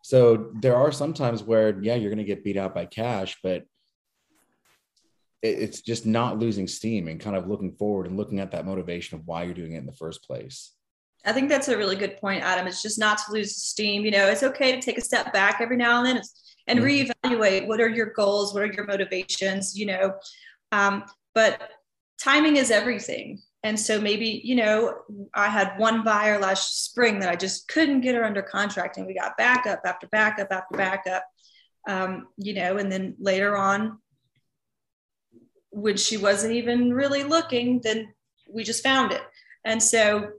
So 0.03 0.51
there 0.61 0.77
are 0.77 0.93
some 0.93 1.13
times 1.15 1.43
where, 1.43 1.79
yeah, 1.83 1.95
you're 1.95 2.11
going 2.11 2.19
to 2.19 2.25
get 2.25 2.45
beat 2.45 2.57
out 2.57 2.75
by 2.75 2.87
cash, 2.87 3.37
but 3.43 3.65
it's 5.43 5.81
just 5.81 6.05
not 6.05 6.39
losing 6.39 6.67
steam 6.67 7.09
and 7.09 7.21
kind 7.21 7.37
of 7.37 7.47
looking 7.47 7.73
forward 7.73 8.07
and 8.07 8.17
looking 8.17 8.41
at 8.41 8.51
that 8.53 8.67
motivation 8.67 9.19
of 9.19 9.27
why 9.27 9.45
you're 9.45 9.55
doing 9.55 9.73
it 9.73 9.79
in 9.79 9.87
the 9.87 9.93
first 9.93 10.25
place. 10.25 10.73
I 11.25 11.33
think 11.33 11.49
that's 11.49 11.69
a 11.69 11.77
really 11.77 11.97
good 11.97 12.17
point, 12.17 12.43
Adam. 12.43 12.67
It's 12.67 12.83
just 12.83 12.99
not 12.99 13.19
to 13.19 13.33
lose 13.33 13.57
steam. 13.57 14.05
You 14.05 14.11
know, 14.11 14.27
it's 14.27 14.43
okay 14.43 14.73
to 14.73 14.81
take 14.81 14.99
a 14.99 15.03
step 15.03 15.33
back 15.33 15.61
every 15.61 15.77
now 15.77 16.03
and 16.03 16.17
then 16.17 16.23
and 16.67 16.81
Mhm. 16.81 17.15
reevaluate 17.25 17.67
what 17.67 17.81
are 17.81 17.89
your 17.89 18.07
goals, 18.07 18.55
what 18.55 18.63
are 18.63 18.73
your 18.73 18.85
motivations, 18.85 19.77
you 19.79 19.87
know. 19.87 20.15
Um, 20.73 21.05
but 21.35 21.71
timing 22.21 22.57
is 22.57 22.71
everything. 22.71 23.41
And 23.65 23.79
so 23.79 24.01
maybe, 24.01 24.41
you 24.45 24.55
know, 24.55 25.03
I 25.35 25.49
had 25.49 25.79
one 25.79 26.05
buyer 26.05 26.39
last 26.39 26.85
spring 26.85 27.19
that 27.21 27.29
I 27.29 27.37
just 27.37 27.69
couldn't 27.69 28.03
get 28.03 28.15
her 28.15 28.25
under 28.25 28.43
contract, 28.43 28.97
and 28.97 29.07
we 29.07 29.15
got 29.15 29.37
backup 29.37 29.81
after 29.85 30.07
backup 30.09 30.53
after 30.53 30.77
backup. 30.77 31.25
Um, 31.89 32.29
you 32.37 32.55
know, 32.55 32.77
and 32.77 32.91
then 32.93 33.17
later 33.19 33.57
on, 33.57 33.99
when 35.81 35.97
she 35.97 36.17
wasn't 36.17 36.55
even 36.55 36.93
really 36.93 37.25
looking, 37.25 37.81
then 37.83 38.13
we 38.51 38.65
just 38.65 38.83
found 38.83 39.13
it. 39.13 39.23
And 39.65 39.83
so 39.83 40.31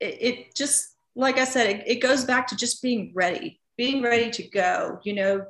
it, 0.00 0.18
it 0.20 0.54
just 0.54 0.96
like 1.14 1.38
i 1.38 1.44
said 1.44 1.68
it, 1.68 1.82
it 1.86 1.96
goes 1.96 2.24
back 2.24 2.46
to 2.46 2.56
just 2.56 2.82
being 2.82 3.12
ready 3.14 3.60
being 3.76 4.02
ready 4.02 4.30
to 4.30 4.48
go 4.48 4.98
you 5.04 5.14
know? 5.14 5.44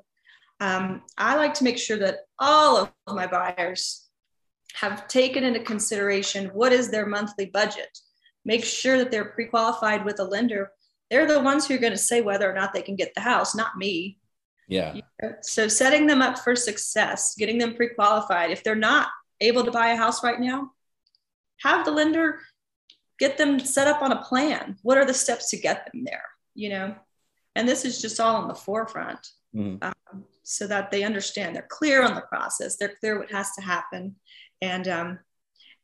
Um, 0.60 1.02
i 1.16 1.36
like 1.36 1.54
to 1.54 1.64
make 1.64 1.78
sure 1.78 1.98
that 1.98 2.18
all 2.38 2.76
of 2.76 2.90
my 3.08 3.26
buyers 3.26 4.08
have 4.74 5.08
taken 5.08 5.44
into 5.44 5.60
consideration 5.60 6.46
what 6.48 6.72
is 6.72 6.90
their 6.90 7.06
monthly 7.06 7.46
budget. 7.46 7.98
Make 8.44 8.64
sure 8.64 8.98
that 8.98 9.10
they're 9.10 9.26
pre-qualified 9.26 10.04
with 10.04 10.20
a 10.20 10.24
lender. 10.24 10.70
They're 11.10 11.26
the 11.26 11.40
ones 11.40 11.66
who 11.66 11.74
are 11.74 11.78
going 11.78 11.92
to 11.92 11.98
say 11.98 12.20
whether 12.20 12.48
or 12.48 12.54
not 12.54 12.72
they 12.72 12.82
can 12.82 12.94
get 12.94 13.12
the 13.14 13.20
house 13.20 13.54
not 13.54 13.76
me. 13.76 14.18
Yeah. 14.68 15.00
so 15.42 15.66
setting 15.66 16.06
them 16.06 16.22
up 16.22 16.38
for 16.38 16.54
success 16.54 17.34
getting 17.36 17.58
them 17.58 17.74
pre-qualified. 17.74 18.50
If 18.50 18.62
they're 18.62 18.76
not 18.76 19.08
able 19.40 19.64
to 19.64 19.70
buy 19.70 19.90
a 19.90 19.96
house 19.96 20.22
right 20.22 20.40
now? 20.40 20.72
Have 21.62 21.84
the 21.84 21.90
lender 21.90 22.40
get 23.18 23.36
them 23.36 23.60
set 23.60 23.86
up 23.86 24.00
on 24.00 24.12
a 24.12 24.22
plan. 24.22 24.76
What 24.82 24.96
are 24.96 25.04
the 25.04 25.12
steps 25.12 25.50
to 25.50 25.58
get 25.58 25.90
them 25.92 26.04
there 26.04 26.24
you 26.54 26.68
know? 26.68 26.94
And 27.56 27.68
this 27.68 27.84
is 27.84 28.00
just 28.00 28.20
all 28.20 28.36
on 28.36 28.48
the 28.48 28.54
forefront 28.54 29.26
Mhm. 29.54 29.82
um, 29.82 30.24
so 30.42 30.66
that 30.66 30.90
they 30.90 31.02
understand 31.02 31.54
they're 31.54 31.66
clear 31.68 32.02
on 32.02 32.14
the 32.14 32.20
process 32.20 32.76
they're 32.76 32.94
clear 33.00 33.18
what 33.18 33.30
has 33.30 33.52
to 33.56 33.62
happen. 33.62 34.16
And 34.62 34.86
um, 34.86 35.18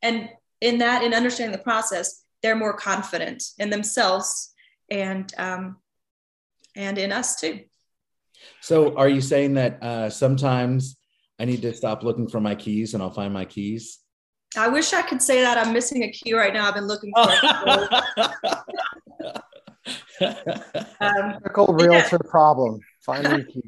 and 0.02 0.28
in 0.60 0.78
that 0.78 1.02
in 1.02 1.14
understanding 1.14 1.56
the 1.56 1.62
process 1.64 2.25
they're 2.42 2.56
more 2.56 2.76
confident 2.76 3.42
in 3.58 3.70
themselves 3.70 4.54
and 4.90 5.32
um, 5.38 5.78
and 6.76 6.98
in 6.98 7.10
us 7.10 7.40
too. 7.40 7.64
So 8.60 8.96
are 8.96 9.08
you 9.08 9.20
saying 9.20 9.54
that 9.54 9.82
uh, 9.82 10.10
sometimes 10.10 10.96
i 11.38 11.44
need 11.44 11.62
to 11.62 11.72
stop 11.74 12.02
looking 12.02 12.28
for 12.28 12.40
my 12.40 12.54
keys 12.54 12.94
and 12.94 13.02
i'll 13.02 13.10
find 13.10 13.32
my 13.32 13.44
keys 13.44 14.00
i 14.56 14.68
wish 14.68 14.92
i 14.92 15.02
could 15.02 15.22
say 15.22 15.40
that 15.40 15.58
i'm 15.58 15.72
missing 15.72 16.04
a 16.04 16.12
key 16.12 16.34
right 16.34 16.54
now 16.54 16.68
i've 16.68 16.74
been 16.74 16.86
looking 16.86 17.12
for 17.14 17.22
um, 21.00 21.32
Typical 21.34 21.66
realtor 21.68 22.18
yeah. 22.22 22.30
problem 22.30 22.80
finding 23.04 23.44
keys 23.46 23.62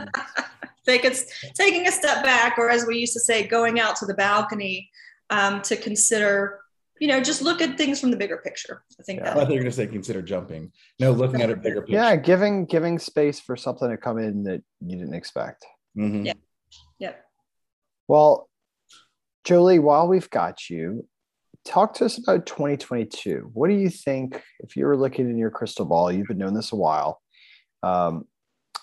think 0.89 1.05
it's 1.05 1.25
taking 1.55 1.87
a 1.87 1.93
step 1.93 2.25
back, 2.25 2.59
or 2.59 2.71
as 2.71 2.87
we 2.87 2.99
used 2.99 3.13
to 3.13 3.21
say, 3.21 3.47
going 3.47 3.79
out 3.79 3.97
to 3.97 4.07
the 4.07 4.15
balcony 4.15 4.91
um, 5.31 5.61
to 5.63 5.77
consider, 5.77 6.61
you 6.99 7.09
know, 7.09 7.21
just 7.21 7.43
look 7.43 7.61
at 7.61 7.77
things 7.77 8.01
from 8.01 8.11
the 8.11 8.17
bigger 8.17 8.39
picture. 8.39 8.83
I 8.99 9.03
think. 9.03 9.21
Yeah. 9.21 9.31
I 9.31 9.35
thought 9.35 9.49
you 9.49 9.57
were 9.57 9.61
going 9.61 9.67
to 9.67 9.73
say 9.73 9.87
consider 9.87 10.23
jumping. 10.23 10.73
No, 10.99 11.13
looking 11.13 11.43
at 11.43 11.51
a 11.51 11.57
bigger 11.57 11.83
picture. 11.83 11.93
Yeah, 11.93 12.17
giving 12.17 12.65
giving 12.65 12.99
space 12.99 13.39
for 13.39 13.57
something 13.57 13.89
to 13.89 13.97
come 13.97 14.19
in 14.19 14.45
that 14.45 14.63
you 14.81 14.97
didn't 14.97 15.15
expect. 15.15 15.65
Mm-hmm. 15.97 16.27
Yeah. 16.27 16.33
Yep. 18.09 18.15
Well, 18.15 18.49
Jolie, 19.45 19.79
while 19.79 20.09
we've 20.09 20.29
got 20.31 20.69
you, 20.69 21.07
talk 21.65 21.95
to 21.95 22.05
us 22.05 22.19
about 22.19 22.47
2022. 22.47 23.51
What 23.53 23.69
do 23.69 23.75
you 23.75 23.91
think, 23.91 24.43
if 24.61 24.77
you 24.77 24.87
were 24.87 24.97
looking 24.97 25.29
in 25.31 25.39
your 25.39 25.51
crystal 25.51 25.85
ball, 25.85 26.11
you've 26.11 26.29
been 26.29 26.39
doing 26.39 26.55
this 26.55 26.73
a 26.73 26.77
while, 26.77 27.21
um, 27.83 28.27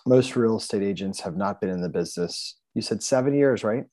most 0.05 0.35
real 0.35 0.57
estate 0.57 0.83
agents 0.83 1.21
have 1.21 1.35
not 1.35 1.59
been 1.59 1.69
in 1.69 1.81
the 1.81 1.89
business. 1.89 2.57
You 2.75 2.81
said 2.81 3.01
seven 3.01 3.33
years, 3.33 3.63
right? 3.63 3.85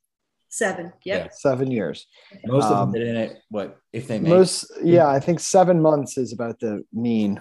Seven. 0.49 0.93
Yep. 1.05 1.25
Yeah. 1.25 1.29
Seven 1.33 1.71
years. 1.71 2.07
Most 2.45 2.65
of 2.65 2.71
them 2.71 2.79
um, 2.79 2.93
been 2.93 3.07
in 3.07 3.17
it. 3.17 3.39
What 3.49 3.79
if 3.93 4.07
they 4.07 4.19
make 4.19 4.29
most? 4.29 4.71
Yeah, 4.83 5.09
I 5.09 5.19
think 5.19 5.41
seven 5.41 5.81
months 5.81 6.19
is 6.19 6.35
about 6.35 6.59
the 6.61 6.85
mean. 6.93 7.41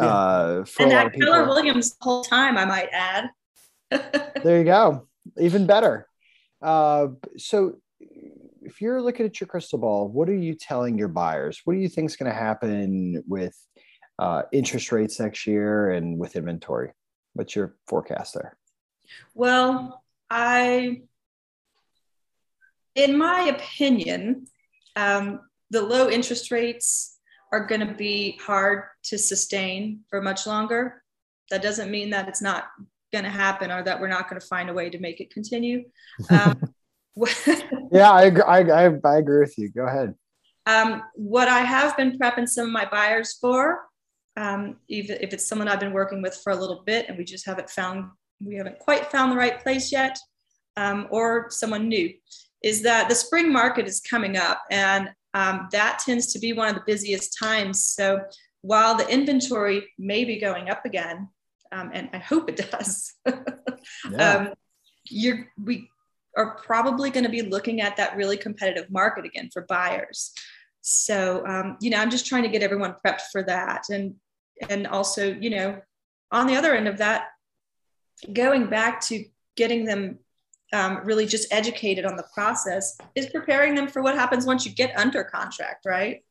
Yeah. 0.00 0.06
Uh, 0.06 0.64
for 0.64 0.84
and 0.84 0.92
a 0.92 0.94
lot 0.94 1.06
of 1.06 1.12
people. 1.12 1.32
Keller 1.32 1.46
Williams 1.46 1.94
whole 2.00 2.24
time, 2.24 2.56
I 2.56 2.64
might 2.64 2.88
add. 2.92 3.28
there 3.90 4.58
you 4.58 4.64
go. 4.64 5.06
Even 5.38 5.66
better. 5.66 6.08
Uh, 6.62 7.08
so, 7.36 7.76
if 8.62 8.80
you're 8.80 9.00
looking 9.00 9.26
at 9.26 9.40
your 9.40 9.46
crystal 9.46 9.78
ball, 9.78 10.08
what 10.08 10.28
are 10.28 10.34
you 10.34 10.54
telling 10.54 10.98
your 10.98 11.08
buyers? 11.08 11.60
What 11.64 11.74
do 11.74 11.80
you 11.80 11.88
think 11.88 12.10
is 12.10 12.16
going 12.16 12.30
to 12.30 12.36
happen 12.36 13.22
with 13.26 13.56
uh, 14.18 14.42
interest 14.52 14.90
rates 14.92 15.20
next 15.20 15.46
year 15.46 15.90
and 15.90 16.18
with 16.18 16.36
inventory? 16.36 16.92
What's 17.34 17.54
your 17.54 17.76
forecast 17.86 18.34
there? 18.34 18.56
Well, 19.34 20.02
I, 20.30 21.02
in 22.94 23.16
my 23.16 23.42
opinion, 23.42 24.46
um, 24.96 25.40
the 25.70 25.82
low 25.82 26.08
interest 26.08 26.50
rates 26.50 27.18
are 27.52 27.66
going 27.66 27.86
to 27.86 27.94
be 27.94 28.38
hard 28.42 28.84
to 29.04 29.18
sustain 29.18 30.00
for 30.08 30.20
much 30.20 30.46
longer. 30.46 31.02
That 31.50 31.62
doesn't 31.62 31.90
mean 31.90 32.10
that 32.10 32.28
it's 32.28 32.42
not 32.42 32.64
going 33.12 33.24
to 33.24 33.30
happen 33.30 33.70
or 33.70 33.82
that 33.82 34.00
we're 34.00 34.08
not 34.08 34.28
going 34.28 34.40
to 34.40 34.46
find 34.46 34.70
a 34.70 34.74
way 34.74 34.90
to 34.90 34.98
make 34.98 35.20
it 35.20 35.30
continue. 35.30 35.84
Um, 36.30 36.60
yeah, 37.92 38.10
I, 38.10 38.28
I, 38.28 38.90
I, 39.02 39.16
agree 39.16 39.40
with 39.40 39.56
you. 39.56 39.70
Go 39.70 39.86
ahead. 39.86 40.14
Um, 40.66 41.02
what 41.14 41.48
I 41.48 41.60
have 41.60 41.96
been 41.96 42.18
prepping 42.18 42.46
some 42.46 42.66
of 42.66 42.72
my 42.72 42.84
buyers 42.84 43.38
for 43.40 43.86
um, 44.36 44.76
even 44.88 45.16
if 45.20 45.32
it's 45.32 45.46
someone 45.46 45.68
I've 45.68 45.80
been 45.80 45.92
working 45.92 46.22
with 46.22 46.38
for 46.42 46.52
a 46.52 46.56
little 46.56 46.82
bit 46.84 47.06
and 47.08 47.16
we 47.16 47.24
just 47.24 47.46
haven't 47.46 47.70
found, 47.70 48.10
we 48.40 48.56
haven't 48.56 48.78
quite 48.78 49.10
found 49.10 49.32
the 49.32 49.36
right 49.36 49.62
place 49.62 49.90
yet, 49.90 50.18
um, 50.76 51.08
or 51.10 51.46
someone 51.50 51.88
new, 51.88 52.12
is 52.62 52.82
that 52.82 53.08
the 53.08 53.14
spring 53.14 53.52
market 53.52 53.86
is 53.86 54.00
coming 54.00 54.36
up 54.36 54.62
and 54.70 55.10
um, 55.34 55.68
that 55.72 56.00
tends 56.04 56.32
to 56.32 56.38
be 56.38 56.52
one 56.52 56.68
of 56.68 56.74
the 56.74 56.82
busiest 56.86 57.36
times. 57.38 57.86
So 57.86 58.20
while 58.62 58.96
the 58.96 59.08
inventory 59.08 59.86
may 59.98 60.24
be 60.24 60.38
going 60.38 60.68
up 60.70 60.84
again, 60.84 61.28
um, 61.72 61.90
and 61.92 62.08
I 62.12 62.18
hope 62.18 62.48
it 62.48 62.70
does, 62.70 63.14
yeah. 64.10 64.36
Um, 64.36 64.54
you're, 65.04 65.46
we 65.62 65.88
are 66.36 66.56
probably 66.56 67.10
going 67.10 67.24
to 67.24 67.30
be 67.30 67.42
looking 67.42 67.80
at 67.80 67.96
that 67.96 68.16
really 68.16 68.36
competitive 68.36 68.90
market 68.90 69.24
again 69.24 69.48
for 69.52 69.62
buyers. 69.62 70.32
So, 70.80 71.46
um, 71.46 71.76
you 71.80 71.90
know, 71.90 71.98
I'm 71.98 72.10
just 72.10 72.26
trying 72.26 72.42
to 72.42 72.48
get 72.48 72.62
everyone 72.62 72.96
prepped 73.04 73.22
for 73.32 73.42
that. 73.44 73.84
And 73.90 74.16
and 74.68 74.86
also 74.86 75.32
you 75.32 75.50
know 75.50 75.80
on 76.32 76.46
the 76.46 76.56
other 76.56 76.74
end 76.74 76.88
of 76.88 76.98
that 76.98 77.28
going 78.32 78.68
back 78.68 79.00
to 79.00 79.24
getting 79.56 79.84
them 79.84 80.18
um, 80.72 81.00
really 81.04 81.26
just 81.26 81.52
educated 81.52 82.04
on 82.04 82.16
the 82.16 82.26
process 82.34 82.98
is 83.14 83.26
preparing 83.26 83.74
them 83.74 83.86
for 83.86 84.02
what 84.02 84.14
happens 84.14 84.46
once 84.46 84.66
you 84.66 84.72
get 84.72 84.96
under 84.98 85.22
contract 85.22 85.84
right 85.84 86.24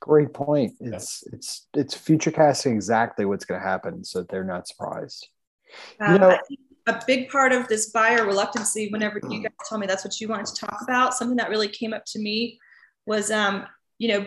great 0.00 0.32
point 0.32 0.74
it's 0.80 1.24
it's 1.32 1.66
it's 1.74 1.94
future 1.94 2.30
casting 2.30 2.74
exactly 2.74 3.24
what's 3.24 3.44
going 3.44 3.60
to 3.60 3.66
happen 3.66 4.04
so 4.04 4.22
they're 4.22 4.44
not 4.44 4.68
surprised 4.68 5.28
um, 6.00 6.12
you 6.12 6.18
know 6.18 6.38
a 6.88 7.02
big 7.06 7.28
part 7.28 7.52
of 7.52 7.66
this 7.66 7.90
buyer 7.90 8.24
reluctancy 8.24 8.88
whenever 8.90 9.20
you 9.28 9.42
guys 9.42 9.50
told 9.68 9.80
me 9.80 9.86
that's 9.86 10.04
what 10.04 10.20
you 10.20 10.28
wanted 10.28 10.46
to 10.46 10.66
talk 10.66 10.78
about 10.82 11.14
something 11.14 11.36
that 11.36 11.50
really 11.50 11.68
came 11.68 11.92
up 11.92 12.04
to 12.04 12.18
me 12.18 12.58
was 13.06 13.30
um, 13.30 13.64
you 13.98 14.08
know 14.08 14.26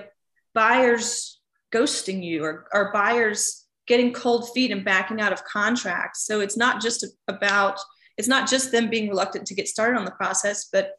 buyers 0.54 1.40
ghosting 1.72 2.24
you 2.24 2.44
or, 2.44 2.68
or 2.74 2.92
buyers 2.92 3.66
getting 3.88 4.14
cold 4.14 4.52
feet 4.54 4.72
and 4.72 4.86
backing 4.86 5.20
out 5.20 5.34
of 5.34 5.44
contracts. 5.44 6.26
So 6.26 6.42
it's 6.42 6.58
not 6.58 6.82
just 6.82 7.06
about, 7.28 7.80
it's 8.18 8.28
not 8.28 8.50
just 8.50 8.72
them 8.72 8.90
being 8.90 9.10
reluctant 9.10 9.48
to 9.48 9.56
get 9.56 9.68
started 9.68 9.98
on 9.98 10.06
the 10.06 10.12
process, 10.12 10.70
but 10.72 10.92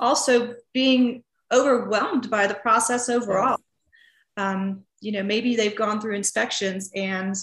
also 0.00 0.54
being 0.72 1.24
overwhelmed 1.52 2.30
by 2.30 2.46
the 2.46 2.54
process 2.54 3.08
overall. 3.08 3.58
Um, 4.38 4.84
you 5.00 5.12
know, 5.12 5.22
maybe 5.22 5.54
they've 5.54 5.76
gone 5.76 6.00
through 6.00 6.14
inspections 6.14 6.90
and 6.94 7.34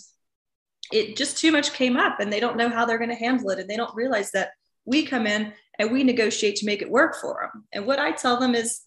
it 0.91 1.15
just 1.15 1.37
too 1.37 1.51
much 1.51 1.73
came 1.73 1.97
up 1.97 2.19
and 2.19 2.31
they 2.31 2.39
don't 2.39 2.57
know 2.57 2.69
how 2.69 2.85
they're 2.85 2.97
going 2.97 3.09
to 3.09 3.15
handle 3.15 3.49
it. 3.51 3.59
And 3.59 3.69
they 3.69 3.75
don't 3.75 3.95
realize 3.95 4.31
that 4.31 4.51
we 4.85 5.05
come 5.05 5.27
in 5.27 5.53
and 5.77 5.91
we 5.91 6.03
negotiate 6.03 6.55
to 6.57 6.65
make 6.65 6.81
it 6.81 6.89
work 6.89 7.15
for 7.19 7.51
them. 7.53 7.65
And 7.73 7.85
what 7.85 7.99
I 7.99 8.11
tell 8.11 8.39
them 8.39 8.55
is 8.55 8.81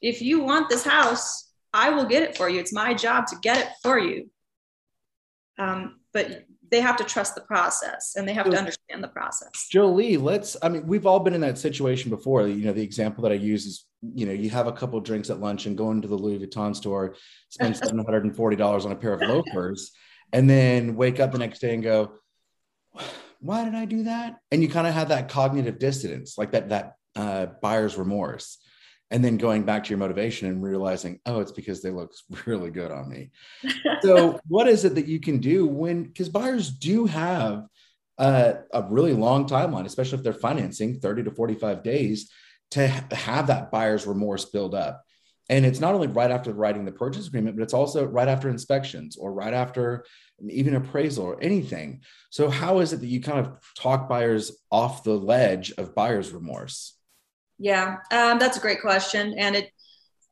if 0.00 0.22
you 0.22 0.42
want 0.42 0.68
this 0.68 0.84
house, 0.84 1.50
I 1.72 1.90
will 1.90 2.04
get 2.04 2.22
it 2.22 2.36
for 2.36 2.48
you. 2.48 2.60
It's 2.60 2.72
my 2.72 2.94
job 2.94 3.26
to 3.28 3.36
get 3.42 3.58
it 3.58 3.68
for 3.82 3.98
you. 3.98 4.30
Um, 5.58 6.00
but 6.12 6.44
they 6.72 6.80
have 6.80 6.96
to 6.96 7.04
trust 7.04 7.34
the 7.34 7.42
process 7.42 8.14
and 8.16 8.26
they 8.26 8.32
have 8.32 8.50
to 8.50 8.56
understand 8.56 9.04
the 9.04 9.08
process. 9.08 9.68
Jolie, 9.70 10.16
let's, 10.16 10.56
I 10.62 10.70
mean, 10.70 10.86
we've 10.86 11.06
all 11.06 11.20
been 11.20 11.34
in 11.34 11.42
that 11.42 11.58
situation 11.58 12.08
before. 12.08 12.48
You 12.48 12.64
know, 12.64 12.72
the 12.72 12.82
example 12.82 13.22
that 13.24 13.30
I 13.30 13.34
use 13.34 13.66
is, 13.66 13.84
you 14.14 14.24
know, 14.24 14.32
you 14.32 14.48
have 14.48 14.66
a 14.66 14.72
couple 14.72 14.98
drinks 15.00 15.28
at 15.28 15.38
lunch 15.38 15.66
and 15.66 15.76
go 15.76 15.90
into 15.90 16.08
the 16.08 16.16
Louis 16.16 16.38
Vuitton 16.38 16.74
store, 16.74 17.14
spend 17.50 17.74
$740 17.76 18.86
on 18.86 18.90
a 18.90 18.96
pair 18.96 19.12
of 19.12 19.20
loafers, 19.20 19.92
and 20.32 20.48
then 20.48 20.96
wake 20.96 21.20
up 21.20 21.30
the 21.30 21.38
next 21.38 21.58
day 21.58 21.74
and 21.74 21.82
go, 21.82 22.12
why 23.40 23.64
did 23.64 23.74
I 23.74 23.84
do 23.84 24.04
that? 24.04 24.38
And 24.50 24.62
you 24.62 24.68
kind 24.70 24.86
of 24.86 24.94
have 24.94 25.10
that 25.10 25.28
cognitive 25.28 25.78
dissonance, 25.78 26.38
like 26.38 26.52
that, 26.52 26.70
that 26.70 26.94
uh, 27.16 27.46
buyer's 27.60 27.98
remorse 27.98 28.56
and 29.12 29.22
then 29.22 29.36
going 29.36 29.62
back 29.62 29.84
to 29.84 29.90
your 29.90 29.98
motivation 29.98 30.48
and 30.48 30.62
realizing 30.62 31.20
oh 31.26 31.38
it's 31.40 31.52
because 31.52 31.82
they 31.82 31.90
look 31.90 32.12
really 32.46 32.70
good 32.70 32.90
on 32.90 33.08
me. 33.08 33.30
So 34.02 34.40
what 34.48 34.66
is 34.66 34.84
it 34.84 34.96
that 34.96 35.06
you 35.06 35.20
can 35.20 35.38
do 35.38 35.64
when 35.64 36.02
because 36.02 36.28
buyers 36.28 36.70
do 36.70 37.06
have 37.06 37.66
uh, 38.18 38.54
a 38.72 38.82
really 38.88 39.12
long 39.12 39.46
timeline 39.46 39.84
especially 39.84 40.18
if 40.18 40.24
they're 40.24 40.32
financing 40.32 40.98
30 40.98 41.24
to 41.24 41.30
45 41.30 41.84
days 41.84 42.30
to 42.72 42.88
have 42.88 43.46
that 43.46 43.70
buyer's 43.70 44.06
remorse 44.06 44.46
build 44.46 44.74
up. 44.74 45.04
And 45.48 45.64
it's 45.64 45.78
not 45.78 45.94
only 45.94 46.08
right 46.08 46.30
after 46.32 46.52
writing 46.52 46.84
the 46.84 46.90
purchase 46.90 47.28
agreement 47.28 47.56
but 47.56 47.62
it's 47.62 47.74
also 47.74 48.04
right 48.04 48.26
after 48.26 48.48
inspections 48.48 49.16
or 49.16 49.32
right 49.32 49.54
after 49.54 50.04
even 50.48 50.74
appraisal 50.74 51.24
or 51.24 51.40
anything. 51.40 52.00
So 52.30 52.50
how 52.50 52.80
is 52.80 52.92
it 52.92 53.00
that 53.00 53.06
you 53.06 53.20
kind 53.20 53.38
of 53.38 53.52
talk 53.78 54.08
buyers 54.08 54.50
off 54.72 55.04
the 55.04 55.16
ledge 55.16 55.72
of 55.78 55.94
buyer's 55.94 56.32
remorse 56.32 56.96
yeah, 57.62 57.98
um, 58.10 58.40
that's 58.40 58.56
a 58.56 58.60
great 58.60 58.80
question. 58.80 59.34
And 59.38 59.54
it, 59.54 59.66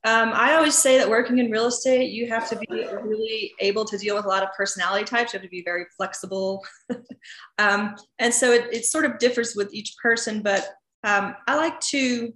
um, 0.05 0.33
I 0.35 0.55
always 0.55 0.77
say 0.77 0.99
that 0.99 1.09
working 1.09 1.39
in 1.39 1.49
real 1.49 1.67
estate, 1.67 2.11
you 2.11 2.27
have 2.27 2.49
to 2.49 2.57
be 2.57 2.67
really 2.71 3.53
able 3.61 3.85
to 3.85 3.97
deal 3.97 4.17
with 4.17 4.25
a 4.25 4.29
lot 4.29 4.43
of 4.43 4.49
personality 4.57 5.05
types. 5.05 5.33
You 5.33 5.39
have 5.39 5.45
to 5.45 5.49
be 5.49 5.63
very 5.63 5.85
flexible. 5.97 6.65
um, 7.59 7.95
and 8.19 8.35
so 8.35 8.51
it, 8.51 8.67
it, 8.73 8.85
sort 8.85 9.05
of 9.05 9.21
differs 9.21 9.55
with 9.55 9.73
each 9.73 9.95
person, 10.03 10.43
but 10.43 10.71
um, 11.05 11.37
I 11.47 11.55
like 11.55 11.79
to 11.91 12.35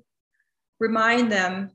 remind 0.79 1.33
them, 1.33 1.73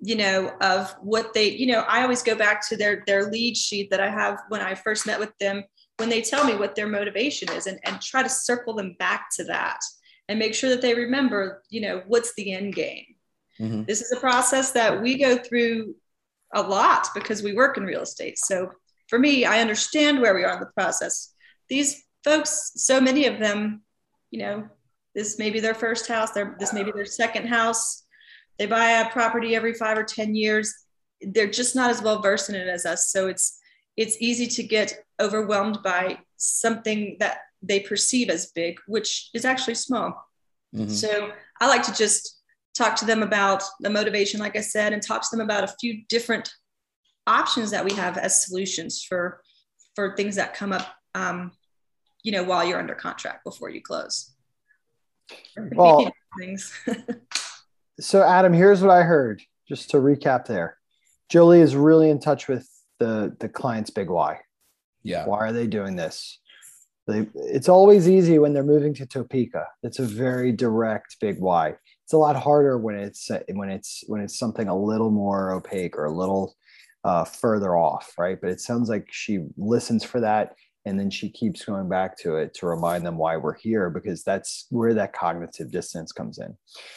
you 0.00 0.16
know, 0.16 0.50
of 0.60 0.90
what 1.00 1.34
they, 1.34 1.50
you 1.50 1.68
know, 1.68 1.84
I 1.86 2.02
always 2.02 2.24
go 2.24 2.34
back 2.34 2.66
to 2.68 2.76
their, 2.76 3.04
their 3.06 3.30
lead 3.30 3.56
sheet 3.56 3.90
that 3.90 4.00
I 4.00 4.10
have 4.10 4.40
when 4.48 4.60
I 4.60 4.74
first 4.74 5.06
met 5.06 5.20
with 5.20 5.36
them, 5.38 5.62
when 5.98 6.08
they 6.08 6.22
tell 6.22 6.44
me 6.44 6.56
what 6.56 6.74
their 6.74 6.88
motivation 6.88 7.48
is 7.52 7.68
and, 7.68 7.78
and 7.84 8.00
try 8.00 8.24
to 8.24 8.28
circle 8.28 8.74
them 8.74 8.96
back 8.98 9.28
to 9.36 9.44
that 9.44 9.78
and 10.28 10.38
make 10.38 10.54
sure 10.54 10.70
that 10.70 10.82
they 10.82 10.94
remember, 10.94 11.62
you 11.70 11.80
know, 11.80 12.02
what's 12.06 12.34
the 12.34 12.52
end 12.52 12.74
game. 12.74 13.04
Mm-hmm. 13.60 13.84
This 13.84 14.02
is 14.02 14.12
a 14.12 14.20
process 14.20 14.72
that 14.72 15.02
we 15.02 15.18
go 15.18 15.38
through 15.38 15.94
a 16.54 16.62
lot 16.62 17.08
because 17.14 17.42
we 17.42 17.54
work 17.54 17.76
in 17.76 17.84
real 17.84 18.02
estate. 18.02 18.38
So 18.38 18.70
for 19.08 19.18
me, 19.18 19.44
I 19.44 19.60
understand 19.60 20.20
where 20.20 20.34
we 20.34 20.44
are 20.44 20.54
in 20.54 20.60
the 20.60 20.70
process. 20.76 21.32
These 21.68 22.04
folks, 22.24 22.72
so 22.76 23.00
many 23.00 23.26
of 23.26 23.38
them, 23.38 23.82
you 24.30 24.40
know, 24.40 24.68
This 25.14 25.38
may 25.38 25.50
be 25.50 25.60
their 25.60 25.74
first 25.74 26.06
house. 26.06 26.30
Their, 26.32 26.56
this 26.60 26.72
may 26.72 26.84
be 26.84 26.92
their 26.92 27.06
second 27.06 27.48
house. 27.48 28.04
They 28.58 28.66
buy 28.66 28.90
a 28.90 29.10
property 29.10 29.56
every 29.56 29.74
five 29.74 29.96
or 29.96 30.04
10 30.04 30.34
years. 30.34 30.72
They're 31.20 31.50
just 31.50 31.74
not 31.74 31.90
as 31.90 32.02
well 32.02 32.22
versed 32.22 32.50
in 32.50 32.54
it 32.54 32.68
as 32.68 32.86
us. 32.86 33.10
So 33.10 33.28
it's, 33.28 33.58
it's 33.96 34.16
easy 34.20 34.46
to 34.46 34.62
get 34.62 35.02
overwhelmed 35.18 35.82
by 35.82 36.18
something 36.36 37.16
that 37.18 37.38
they 37.62 37.80
perceive 37.80 38.30
as 38.30 38.52
big, 38.52 38.78
which 38.86 39.30
is 39.34 39.44
actually 39.44 39.74
small. 39.74 40.24
Mm-hmm. 40.74 40.90
So 40.90 41.32
I 41.60 41.68
like 41.68 41.82
to 41.84 41.94
just 41.94 42.40
talk 42.76 42.96
to 42.96 43.04
them 43.04 43.22
about 43.22 43.62
the 43.80 43.90
motivation, 43.90 44.40
like 44.40 44.56
I 44.56 44.60
said, 44.60 44.92
and 44.92 45.02
talk 45.02 45.22
to 45.22 45.36
them 45.36 45.44
about 45.44 45.64
a 45.64 45.74
few 45.80 46.02
different 46.08 46.50
options 47.26 47.70
that 47.70 47.84
we 47.84 47.92
have 47.94 48.16
as 48.16 48.44
solutions 48.46 49.02
for 49.02 49.42
for 49.94 50.16
things 50.16 50.36
that 50.36 50.54
come 50.54 50.72
up 50.72 50.86
um, 51.14 51.50
you 52.22 52.32
know 52.32 52.42
while 52.42 52.64
you're 52.64 52.78
under 52.78 52.94
contract 52.94 53.44
before 53.44 53.70
you 53.70 53.82
close. 53.82 54.34
Well 55.74 56.10
so 58.00 58.22
adam 58.22 58.52
here's 58.52 58.80
what 58.80 58.90
i 58.90 59.02
heard 59.02 59.42
just 59.68 59.90
to 59.90 59.98
recap 59.98 60.46
there. 60.46 60.78
Jolie 61.28 61.60
is 61.60 61.76
really 61.76 62.10
in 62.10 62.20
touch 62.20 62.48
with 62.48 62.68
the 62.98 63.36
the 63.38 63.48
client's 63.48 63.90
big 63.90 64.08
why. 64.08 64.40
Yeah. 65.02 65.26
Why 65.26 65.38
are 65.38 65.52
they 65.52 65.66
doing 65.66 65.94
this 65.94 66.38
they, 67.08 67.26
it's 67.34 67.68
always 67.68 68.08
easy 68.08 68.38
when 68.38 68.52
they're 68.52 68.62
moving 68.62 68.94
to 68.94 69.06
topeka 69.06 69.66
it's 69.82 69.98
a 69.98 70.04
very 70.04 70.52
direct 70.52 71.16
big 71.20 71.38
why 71.40 71.74
it's 72.04 72.14
a 72.14 72.18
lot 72.18 72.36
harder 72.36 72.78
when 72.78 72.94
it's 72.94 73.30
when 73.52 73.68
it's 73.68 74.02
when 74.06 74.22
it's 74.22 74.38
something 74.38 74.68
a 74.68 74.78
little 74.78 75.10
more 75.10 75.52
opaque 75.52 75.98
or 75.98 76.06
a 76.06 76.10
little 76.10 76.54
uh, 77.04 77.24
further 77.24 77.76
off, 77.76 78.14
right? 78.18 78.40
But 78.40 78.50
it 78.50 78.60
sounds 78.60 78.88
like 78.88 79.08
she 79.10 79.40
listens 79.56 80.04
for 80.04 80.20
that 80.20 80.54
and 80.84 80.98
then 80.98 81.10
she 81.10 81.28
keeps 81.28 81.64
going 81.64 81.88
back 81.88 82.16
to 82.18 82.36
it 82.36 82.54
to 82.54 82.66
remind 82.66 83.04
them 83.04 83.18
why 83.18 83.36
we're 83.36 83.58
here 83.58 83.90
because 83.90 84.24
that's 84.24 84.66
where 84.70 84.94
that 84.94 85.12
cognitive 85.12 85.70
dissonance 85.70 86.12
comes 86.12 86.38
in. 86.38 86.56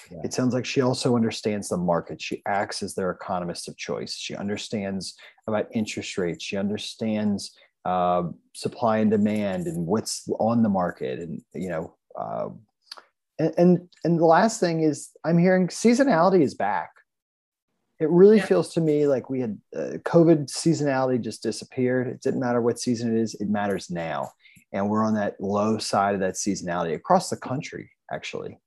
Yeah. 0.10 0.20
It 0.24 0.34
sounds 0.34 0.54
like 0.54 0.66
she 0.66 0.82
also 0.82 1.16
understands 1.16 1.68
the 1.68 1.78
market. 1.78 2.22
She 2.22 2.42
acts 2.48 2.82
as 2.84 2.96
their 2.96 3.12
economist 3.12 3.68
of 3.68 3.76
choice. 3.76 4.16
She 4.16 4.36
understands 4.36 5.16
about 5.48 5.68
interest 5.74 6.18
rates. 6.18 6.44
She 6.44 6.56
understands 6.56 7.52
uh, 7.86 8.24
supply 8.54 9.00
and 9.00 9.12
demand 9.12 9.68
and 9.68 9.86
what's 9.86 10.28
on 10.40 10.64
the 10.64 10.70
market, 10.70 11.20
and 11.20 11.42
you 11.54 11.70
know. 11.70 11.96
Uh, 12.20 12.50
and, 13.40 13.54
and 13.58 13.90
and 14.04 14.20
the 14.20 14.26
last 14.26 14.60
thing 14.60 14.82
is, 14.82 15.10
I'm 15.24 15.38
hearing 15.38 15.68
seasonality 15.68 16.42
is 16.42 16.54
back 16.54 16.92
it 18.02 18.10
really 18.10 18.38
yeah. 18.38 18.46
feels 18.46 18.74
to 18.74 18.82
me 18.82 19.06
like 19.06 19.30
we 19.30 19.42
had 19.42 19.60
uh, 19.76 19.98
COVID 20.04 20.48
seasonality 20.48 21.22
just 21.22 21.44
disappeared. 21.44 22.08
It 22.08 22.20
didn't 22.20 22.40
matter 22.40 22.60
what 22.60 22.80
season 22.80 23.16
it 23.16 23.22
is, 23.22 23.36
it 23.36 23.48
matters 23.48 23.92
now. 23.92 24.32
And 24.74 24.90
we're 24.90 25.06
on 25.06 25.14
that 25.16 25.40
low 25.40 25.78
side 25.78 26.16
of 26.16 26.22
that 26.22 26.34
seasonality 26.34 26.96
across 26.96 27.30
the 27.30 27.38
country, 27.38 27.92
actually. 28.12 28.58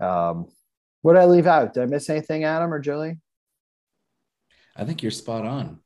Um, 0.00 0.48
what 1.00 1.14
did 1.14 1.22
I 1.22 1.24
leave 1.24 1.46
out? 1.46 1.72
Did 1.72 1.84
I 1.84 1.86
miss 1.86 2.10
anything, 2.10 2.44
Adam 2.44 2.74
or 2.74 2.78
Julie? 2.78 3.16
I 4.76 4.84
think 4.84 5.02
you're 5.02 5.12
spot 5.12 5.46
on. 5.46 5.78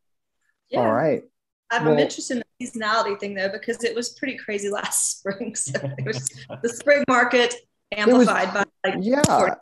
Yeah. 0.68 0.80
All 0.80 0.92
right. 0.92 1.22
I'm 1.70 1.84
well, 1.84 1.98
interested 1.98 2.38
in 2.38 2.38
the 2.40 2.46
seasonality 2.60 3.18
thing 3.18 3.34
though, 3.34 3.48
because 3.48 3.82
it 3.84 3.94
was 3.94 4.10
pretty 4.10 4.36
crazy 4.36 4.70
last 4.70 5.18
spring. 5.18 5.54
So 5.54 5.78
it 5.98 6.04
was 6.06 6.28
the 6.62 6.68
spring 6.68 7.04
market 7.08 7.54
amplified 7.92 8.54
was, 8.54 8.64
by 8.84 8.90
like 8.90 8.98
yeah. 9.00 9.54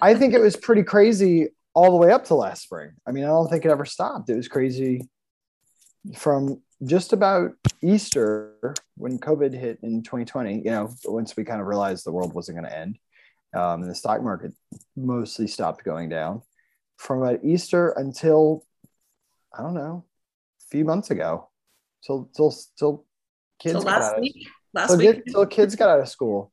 I 0.00 0.14
think 0.14 0.32
it 0.34 0.40
was 0.40 0.56
pretty 0.56 0.82
crazy 0.82 1.48
all 1.74 1.90
the 1.90 1.96
way 1.96 2.12
up 2.12 2.24
to 2.26 2.34
last 2.34 2.62
spring. 2.62 2.92
I 3.06 3.12
mean, 3.12 3.24
I 3.24 3.28
don't 3.28 3.48
think 3.48 3.64
it 3.64 3.70
ever 3.70 3.84
stopped. 3.84 4.30
It 4.30 4.36
was 4.36 4.48
crazy 4.48 5.08
from 6.16 6.62
just 6.84 7.12
about 7.12 7.52
Easter 7.82 8.74
when 8.96 9.18
COVID 9.18 9.52
hit 9.52 9.78
in 9.82 10.02
2020. 10.02 10.56
You 10.56 10.62
know, 10.64 10.94
once 11.04 11.36
we 11.36 11.44
kind 11.44 11.60
of 11.60 11.66
realized 11.66 12.04
the 12.04 12.12
world 12.12 12.34
wasn't 12.34 12.58
going 12.58 12.70
to 12.70 12.78
end, 12.78 12.98
um, 13.54 13.82
and 13.82 13.90
the 13.90 13.94
stock 13.94 14.22
market 14.22 14.52
mostly 14.96 15.46
stopped 15.46 15.84
going 15.84 16.08
down. 16.08 16.42
From 16.96 17.22
about 17.22 17.44
Easter 17.44 17.90
until 17.90 18.64
I 19.52 19.62
don't 19.62 19.74
know, 19.74 20.04
a 20.60 20.64
few 20.70 20.84
months 20.84 21.10
ago, 21.10 21.48
till 22.04 22.30
till 22.34 22.54
till 22.78 23.04
kids 23.60 23.74
so 23.74 23.80
last 23.80 24.20
week. 24.20 24.48
Last 24.74 24.88
till, 24.88 24.98
week. 24.98 25.24
till 25.26 25.46
kids 25.46 25.76
got 25.76 25.90
out 25.90 26.00
of 26.00 26.08
school 26.08 26.52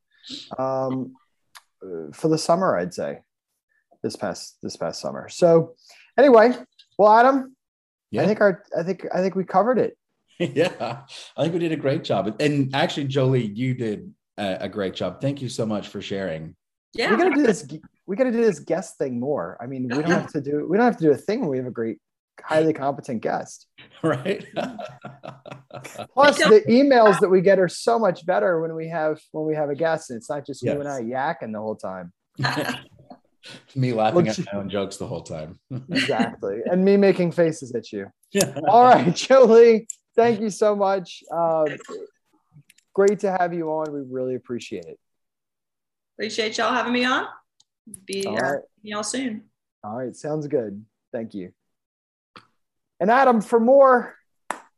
um, 0.58 1.14
for 2.14 2.28
the 2.28 2.38
summer, 2.38 2.78
I'd 2.78 2.94
say 2.94 3.20
this 4.04 4.16
past 4.16 4.58
this 4.62 4.76
past 4.76 5.02
summer. 5.02 5.30
So 5.30 5.76
anyway, 6.18 6.54
well, 6.98 7.12
Adam, 7.12 7.56
yeah. 8.12 8.24
I 8.24 8.26
think 8.26 8.42
our 8.42 8.64
I 8.78 8.84
think 8.84 9.06
I 9.14 9.22
think 9.22 9.36
we 9.36 9.44
covered 9.44 9.78
it. 9.78 9.98
yeah, 10.40 11.02
I 11.38 11.42
think 11.42 11.54
we 11.54 11.60
did 11.60 11.72
a 11.72 11.78
great 11.78 12.04
job. 12.04 12.36
And 12.40 12.74
actually, 12.74 13.06
Jolie, 13.08 13.46
you 13.46 13.74
did 13.74 14.14
a, 14.38 14.58
a 14.62 14.70
great 14.70 14.96
job. 14.96 15.22
Thank 15.22 15.42
you 15.42 15.50
so 15.50 15.66
much 15.66 15.90
for 15.90 16.02
sharing. 16.02 16.56
Yeah, 16.94 17.12
we 17.12 17.18
gotta 17.18 17.36
do 17.36 17.44
this. 17.44 17.68
We 18.06 18.16
gotta 18.16 18.32
do 18.32 18.42
this 18.42 18.60
guest 18.60 18.98
thing 18.98 19.20
more. 19.20 19.58
I 19.62 19.68
mean, 19.68 19.84
we 19.84 19.90
don't 19.90 20.06
have 20.06 20.32
to 20.34 20.42
do 20.42 20.68
we 20.70 20.78
don't 20.78 20.86
have 20.86 20.98
to 20.98 21.04
do 21.04 21.12
a 21.12 21.18
thing 21.18 21.42
when 21.42 21.50
we 21.50 21.58
have 21.58 21.68
a 21.68 21.72
great 21.72 22.00
highly 22.44 22.74
competent 22.74 23.22
guest. 23.22 23.68
Right. 24.02 24.46
Plus, 26.14 26.38
the 26.38 26.64
emails 26.70 27.20
that 27.20 27.28
we 27.28 27.42
get 27.42 27.60
are 27.60 27.68
so 27.68 28.00
much 28.00 28.26
better 28.26 28.62
when 28.62 28.74
we 28.74 28.88
have 28.88 29.20
when 29.34 29.46
we 29.46 29.56
have 29.56 29.70
a 29.70 29.76
guest, 29.76 30.10
and 30.10 30.16
it's 30.16 30.30
not 30.30 30.46
just 30.46 30.64
yes. 30.64 30.74
you 30.74 30.80
and 30.80 30.88
I 30.88 31.02
yakking 31.02 31.52
the 31.52 31.60
whole 31.60 31.76
time. 31.76 32.14
me 33.76 33.92
laughing 33.92 34.26
at 34.30 34.40
my 34.40 34.58
own 34.58 34.70
jokes 34.70 34.96
the 34.96 35.06
whole 35.06 35.22
time. 35.22 35.60
exactly. 35.92 36.62
And 36.66 36.86
me 36.86 36.96
making 36.96 37.34
faces 37.34 37.76
at 37.76 37.92
you. 37.92 38.10
Yeah. 38.32 38.58
All 38.70 38.86
right, 38.86 39.14
Jolie, 39.14 39.86
thank 40.16 40.40
you 40.40 40.50
so 40.50 40.78
much. 40.78 41.22
Uh, 41.30 41.66
great 42.94 43.20
to 43.20 43.32
have 43.32 43.54
you 43.54 43.70
on. 43.70 43.92
We 43.92 44.00
really 44.10 44.36
appreciate 44.36 44.86
it. 44.86 44.98
Appreciate 46.16 46.58
y'all 46.58 46.74
having 46.74 46.94
me 46.94 47.04
on. 47.04 47.28
Be 48.06 48.26
all 48.26 48.38
uh, 48.38 48.54
y'all 48.82 49.04
soon. 49.04 49.44
All 49.84 49.98
right, 49.98 50.16
sounds 50.16 50.48
good. 50.48 50.86
Thank 51.12 51.34
you. 51.34 51.52
And 53.00 53.10
Adam, 53.10 53.42
for 53.42 53.60
more 53.60 54.16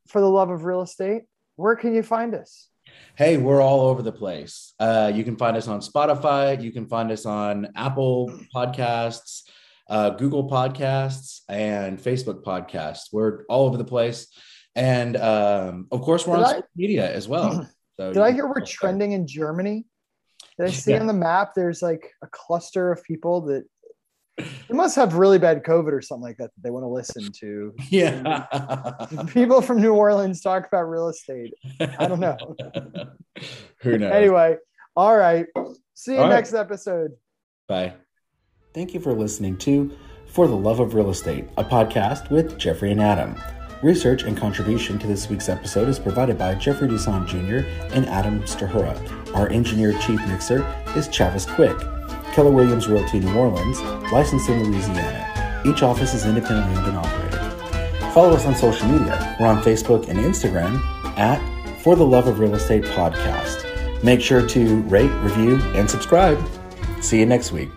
for 0.07 0.21
the 0.21 0.29
love 0.29 0.49
of 0.49 0.65
real 0.65 0.81
estate, 0.81 1.23
where 1.55 1.75
can 1.75 1.95
you 1.95 2.03
find 2.03 2.35
us? 2.35 2.67
Hey, 3.15 3.37
we're 3.37 3.61
all 3.61 3.81
over 3.81 4.01
the 4.01 4.11
place. 4.11 4.73
Uh, 4.79 5.11
you 5.13 5.23
can 5.23 5.35
find 5.35 5.57
us 5.57 5.67
on 5.67 5.79
Spotify. 5.79 6.61
You 6.61 6.71
can 6.71 6.87
find 6.87 7.11
us 7.11 7.25
on 7.25 7.69
Apple 7.75 8.31
Podcasts, 8.53 9.43
uh, 9.89 10.11
Google 10.11 10.49
Podcasts, 10.49 11.41
and 11.49 11.99
Facebook 11.99 12.43
Podcasts. 12.43 13.09
We're 13.11 13.43
all 13.49 13.67
over 13.67 13.77
the 13.77 13.85
place. 13.85 14.27
And 14.75 15.17
um, 15.17 15.87
of 15.91 16.01
course, 16.01 16.25
we're 16.25 16.37
did 16.37 16.43
on 16.43 16.49
I, 16.49 16.51
social 16.53 16.67
media 16.75 17.13
as 17.13 17.27
well. 17.27 17.69
So 17.99 18.13
did 18.13 18.23
I 18.23 18.31
hear 18.31 18.47
we're 18.47 18.65
trending 18.65 19.11
in 19.11 19.27
Germany? 19.27 19.85
Did 20.57 20.67
I 20.67 20.71
see 20.71 20.91
yeah. 20.93 21.01
on 21.01 21.07
the 21.07 21.13
map 21.13 21.51
there's 21.53 21.83
like 21.83 22.09
a 22.23 22.27
cluster 22.31 22.91
of 22.91 23.03
people 23.03 23.41
that 23.41 23.65
they 24.37 24.75
must 24.75 24.95
have 24.95 25.15
really 25.15 25.39
bad 25.39 25.63
COVID 25.63 25.91
or 25.91 26.01
something 26.01 26.23
like 26.23 26.37
that 26.37 26.51
that 26.55 26.63
they 26.63 26.71
want 26.71 26.83
to 26.83 26.87
listen 26.87 27.31
to. 27.39 27.73
Yeah. 27.89 28.45
People 29.27 29.61
from 29.61 29.81
New 29.81 29.93
Orleans 29.93 30.41
talk 30.41 30.65
about 30.67 30.83
real 30.83 31.09
estate. 31.09 31.53
I 31.79 32.07
don't 32.07 32.19
know. 32.19 32.37
Who 33.81 33.97
knows? 33.97 34.11
Anyway, 34.11 34.57
all 34.95 35.17
right. 35.17 35.45
See 35.93 36.13
you 36.13 36.19
all 36.19 36.29
next 36.29 36.53
right. 36.53 36.61
episode. 36.61 37.11
Bye. 37.67 37.93
Thank 38.73 38.93
you 38.93 38.99
for 39.01 39.13
listening 39.13 39.57
to 39.57 39.91
For 40.27 40.47
the 40.47 40.55
Love 40.55 40.79
of 40.79 40.93
Real 40.93 41.09
Estate, 41.09 41.45
a 41.57 41.63
podcast 41.63 42.29
with 42.29 42.57
Jeffrey 42.57 42.91
and 42.91 43.01
Adam. 43.01 43.35
Research 43.83 44.23
and 44.23 44.37
contribution 44.37 44.99
to 44.99 45.07
this 45.07 45.27
week's 45.27 45.49
episode 45.49 45.89
is 45.89 45.99
provided 45.99 46.37
by 46.37 46.55
Jeffrey 46.55 46.87
Duson 46.87 47.27
Jr. 47.27 47.67
and 47.93 48.05
Adam 48.05 48.41
Stahura. 48.43 48.95
Our 49.35 49.49
engineer 49.49 49.93
chief 49.99 50.25
mixer 50.27 50.59
is 50.95 51.09
Chavis 51.09 51.47
Quick. 51.55 52.00
Keller 52.31 52.51
Williams 52.51 52.87
Realty 52.87 53.19
New 53.19 53.33
Orleans, 53.35 53.81
licensed 54.11 54.49
in 54.49 54.71
Louisiana. 54.71 55.61
Each 55.65 55.83
office 55.83 56.13
is 56.13 56.25
independently 56.25 56.77
owned 56.77 56.87
and 56.87 56.97
operated. 56.97 58.13
Follow 58.13 58.33
us 58.33 58.45
on 58.45 58.55
social 58.55 58.87
media. 58.87 59.37
We're 59.39 59.47
on 59.47 59.61
Facebook 59.63 60.09
and 60.09 60.19
Instagram 60.19 60.81
at 61.17 61.39
For 61.81 61.95
the 61.95 62.05
Love 62.05 62.27
of 62.27 62.39
Real 62.39 62.55
Estate 62.55 62.83
Podcast. 62.83 64.03
Make 64.03 64.21
sure 64.21 64.45
to 64.47 64.81
rate, 64.83 65.11
review, 65.21 65.57
and 65.75 65.89
subscribe. 65.89 66.41
See 67.01 67.19
you 67.19 67.25
next 67.25 67.51
week. 67.51 67.69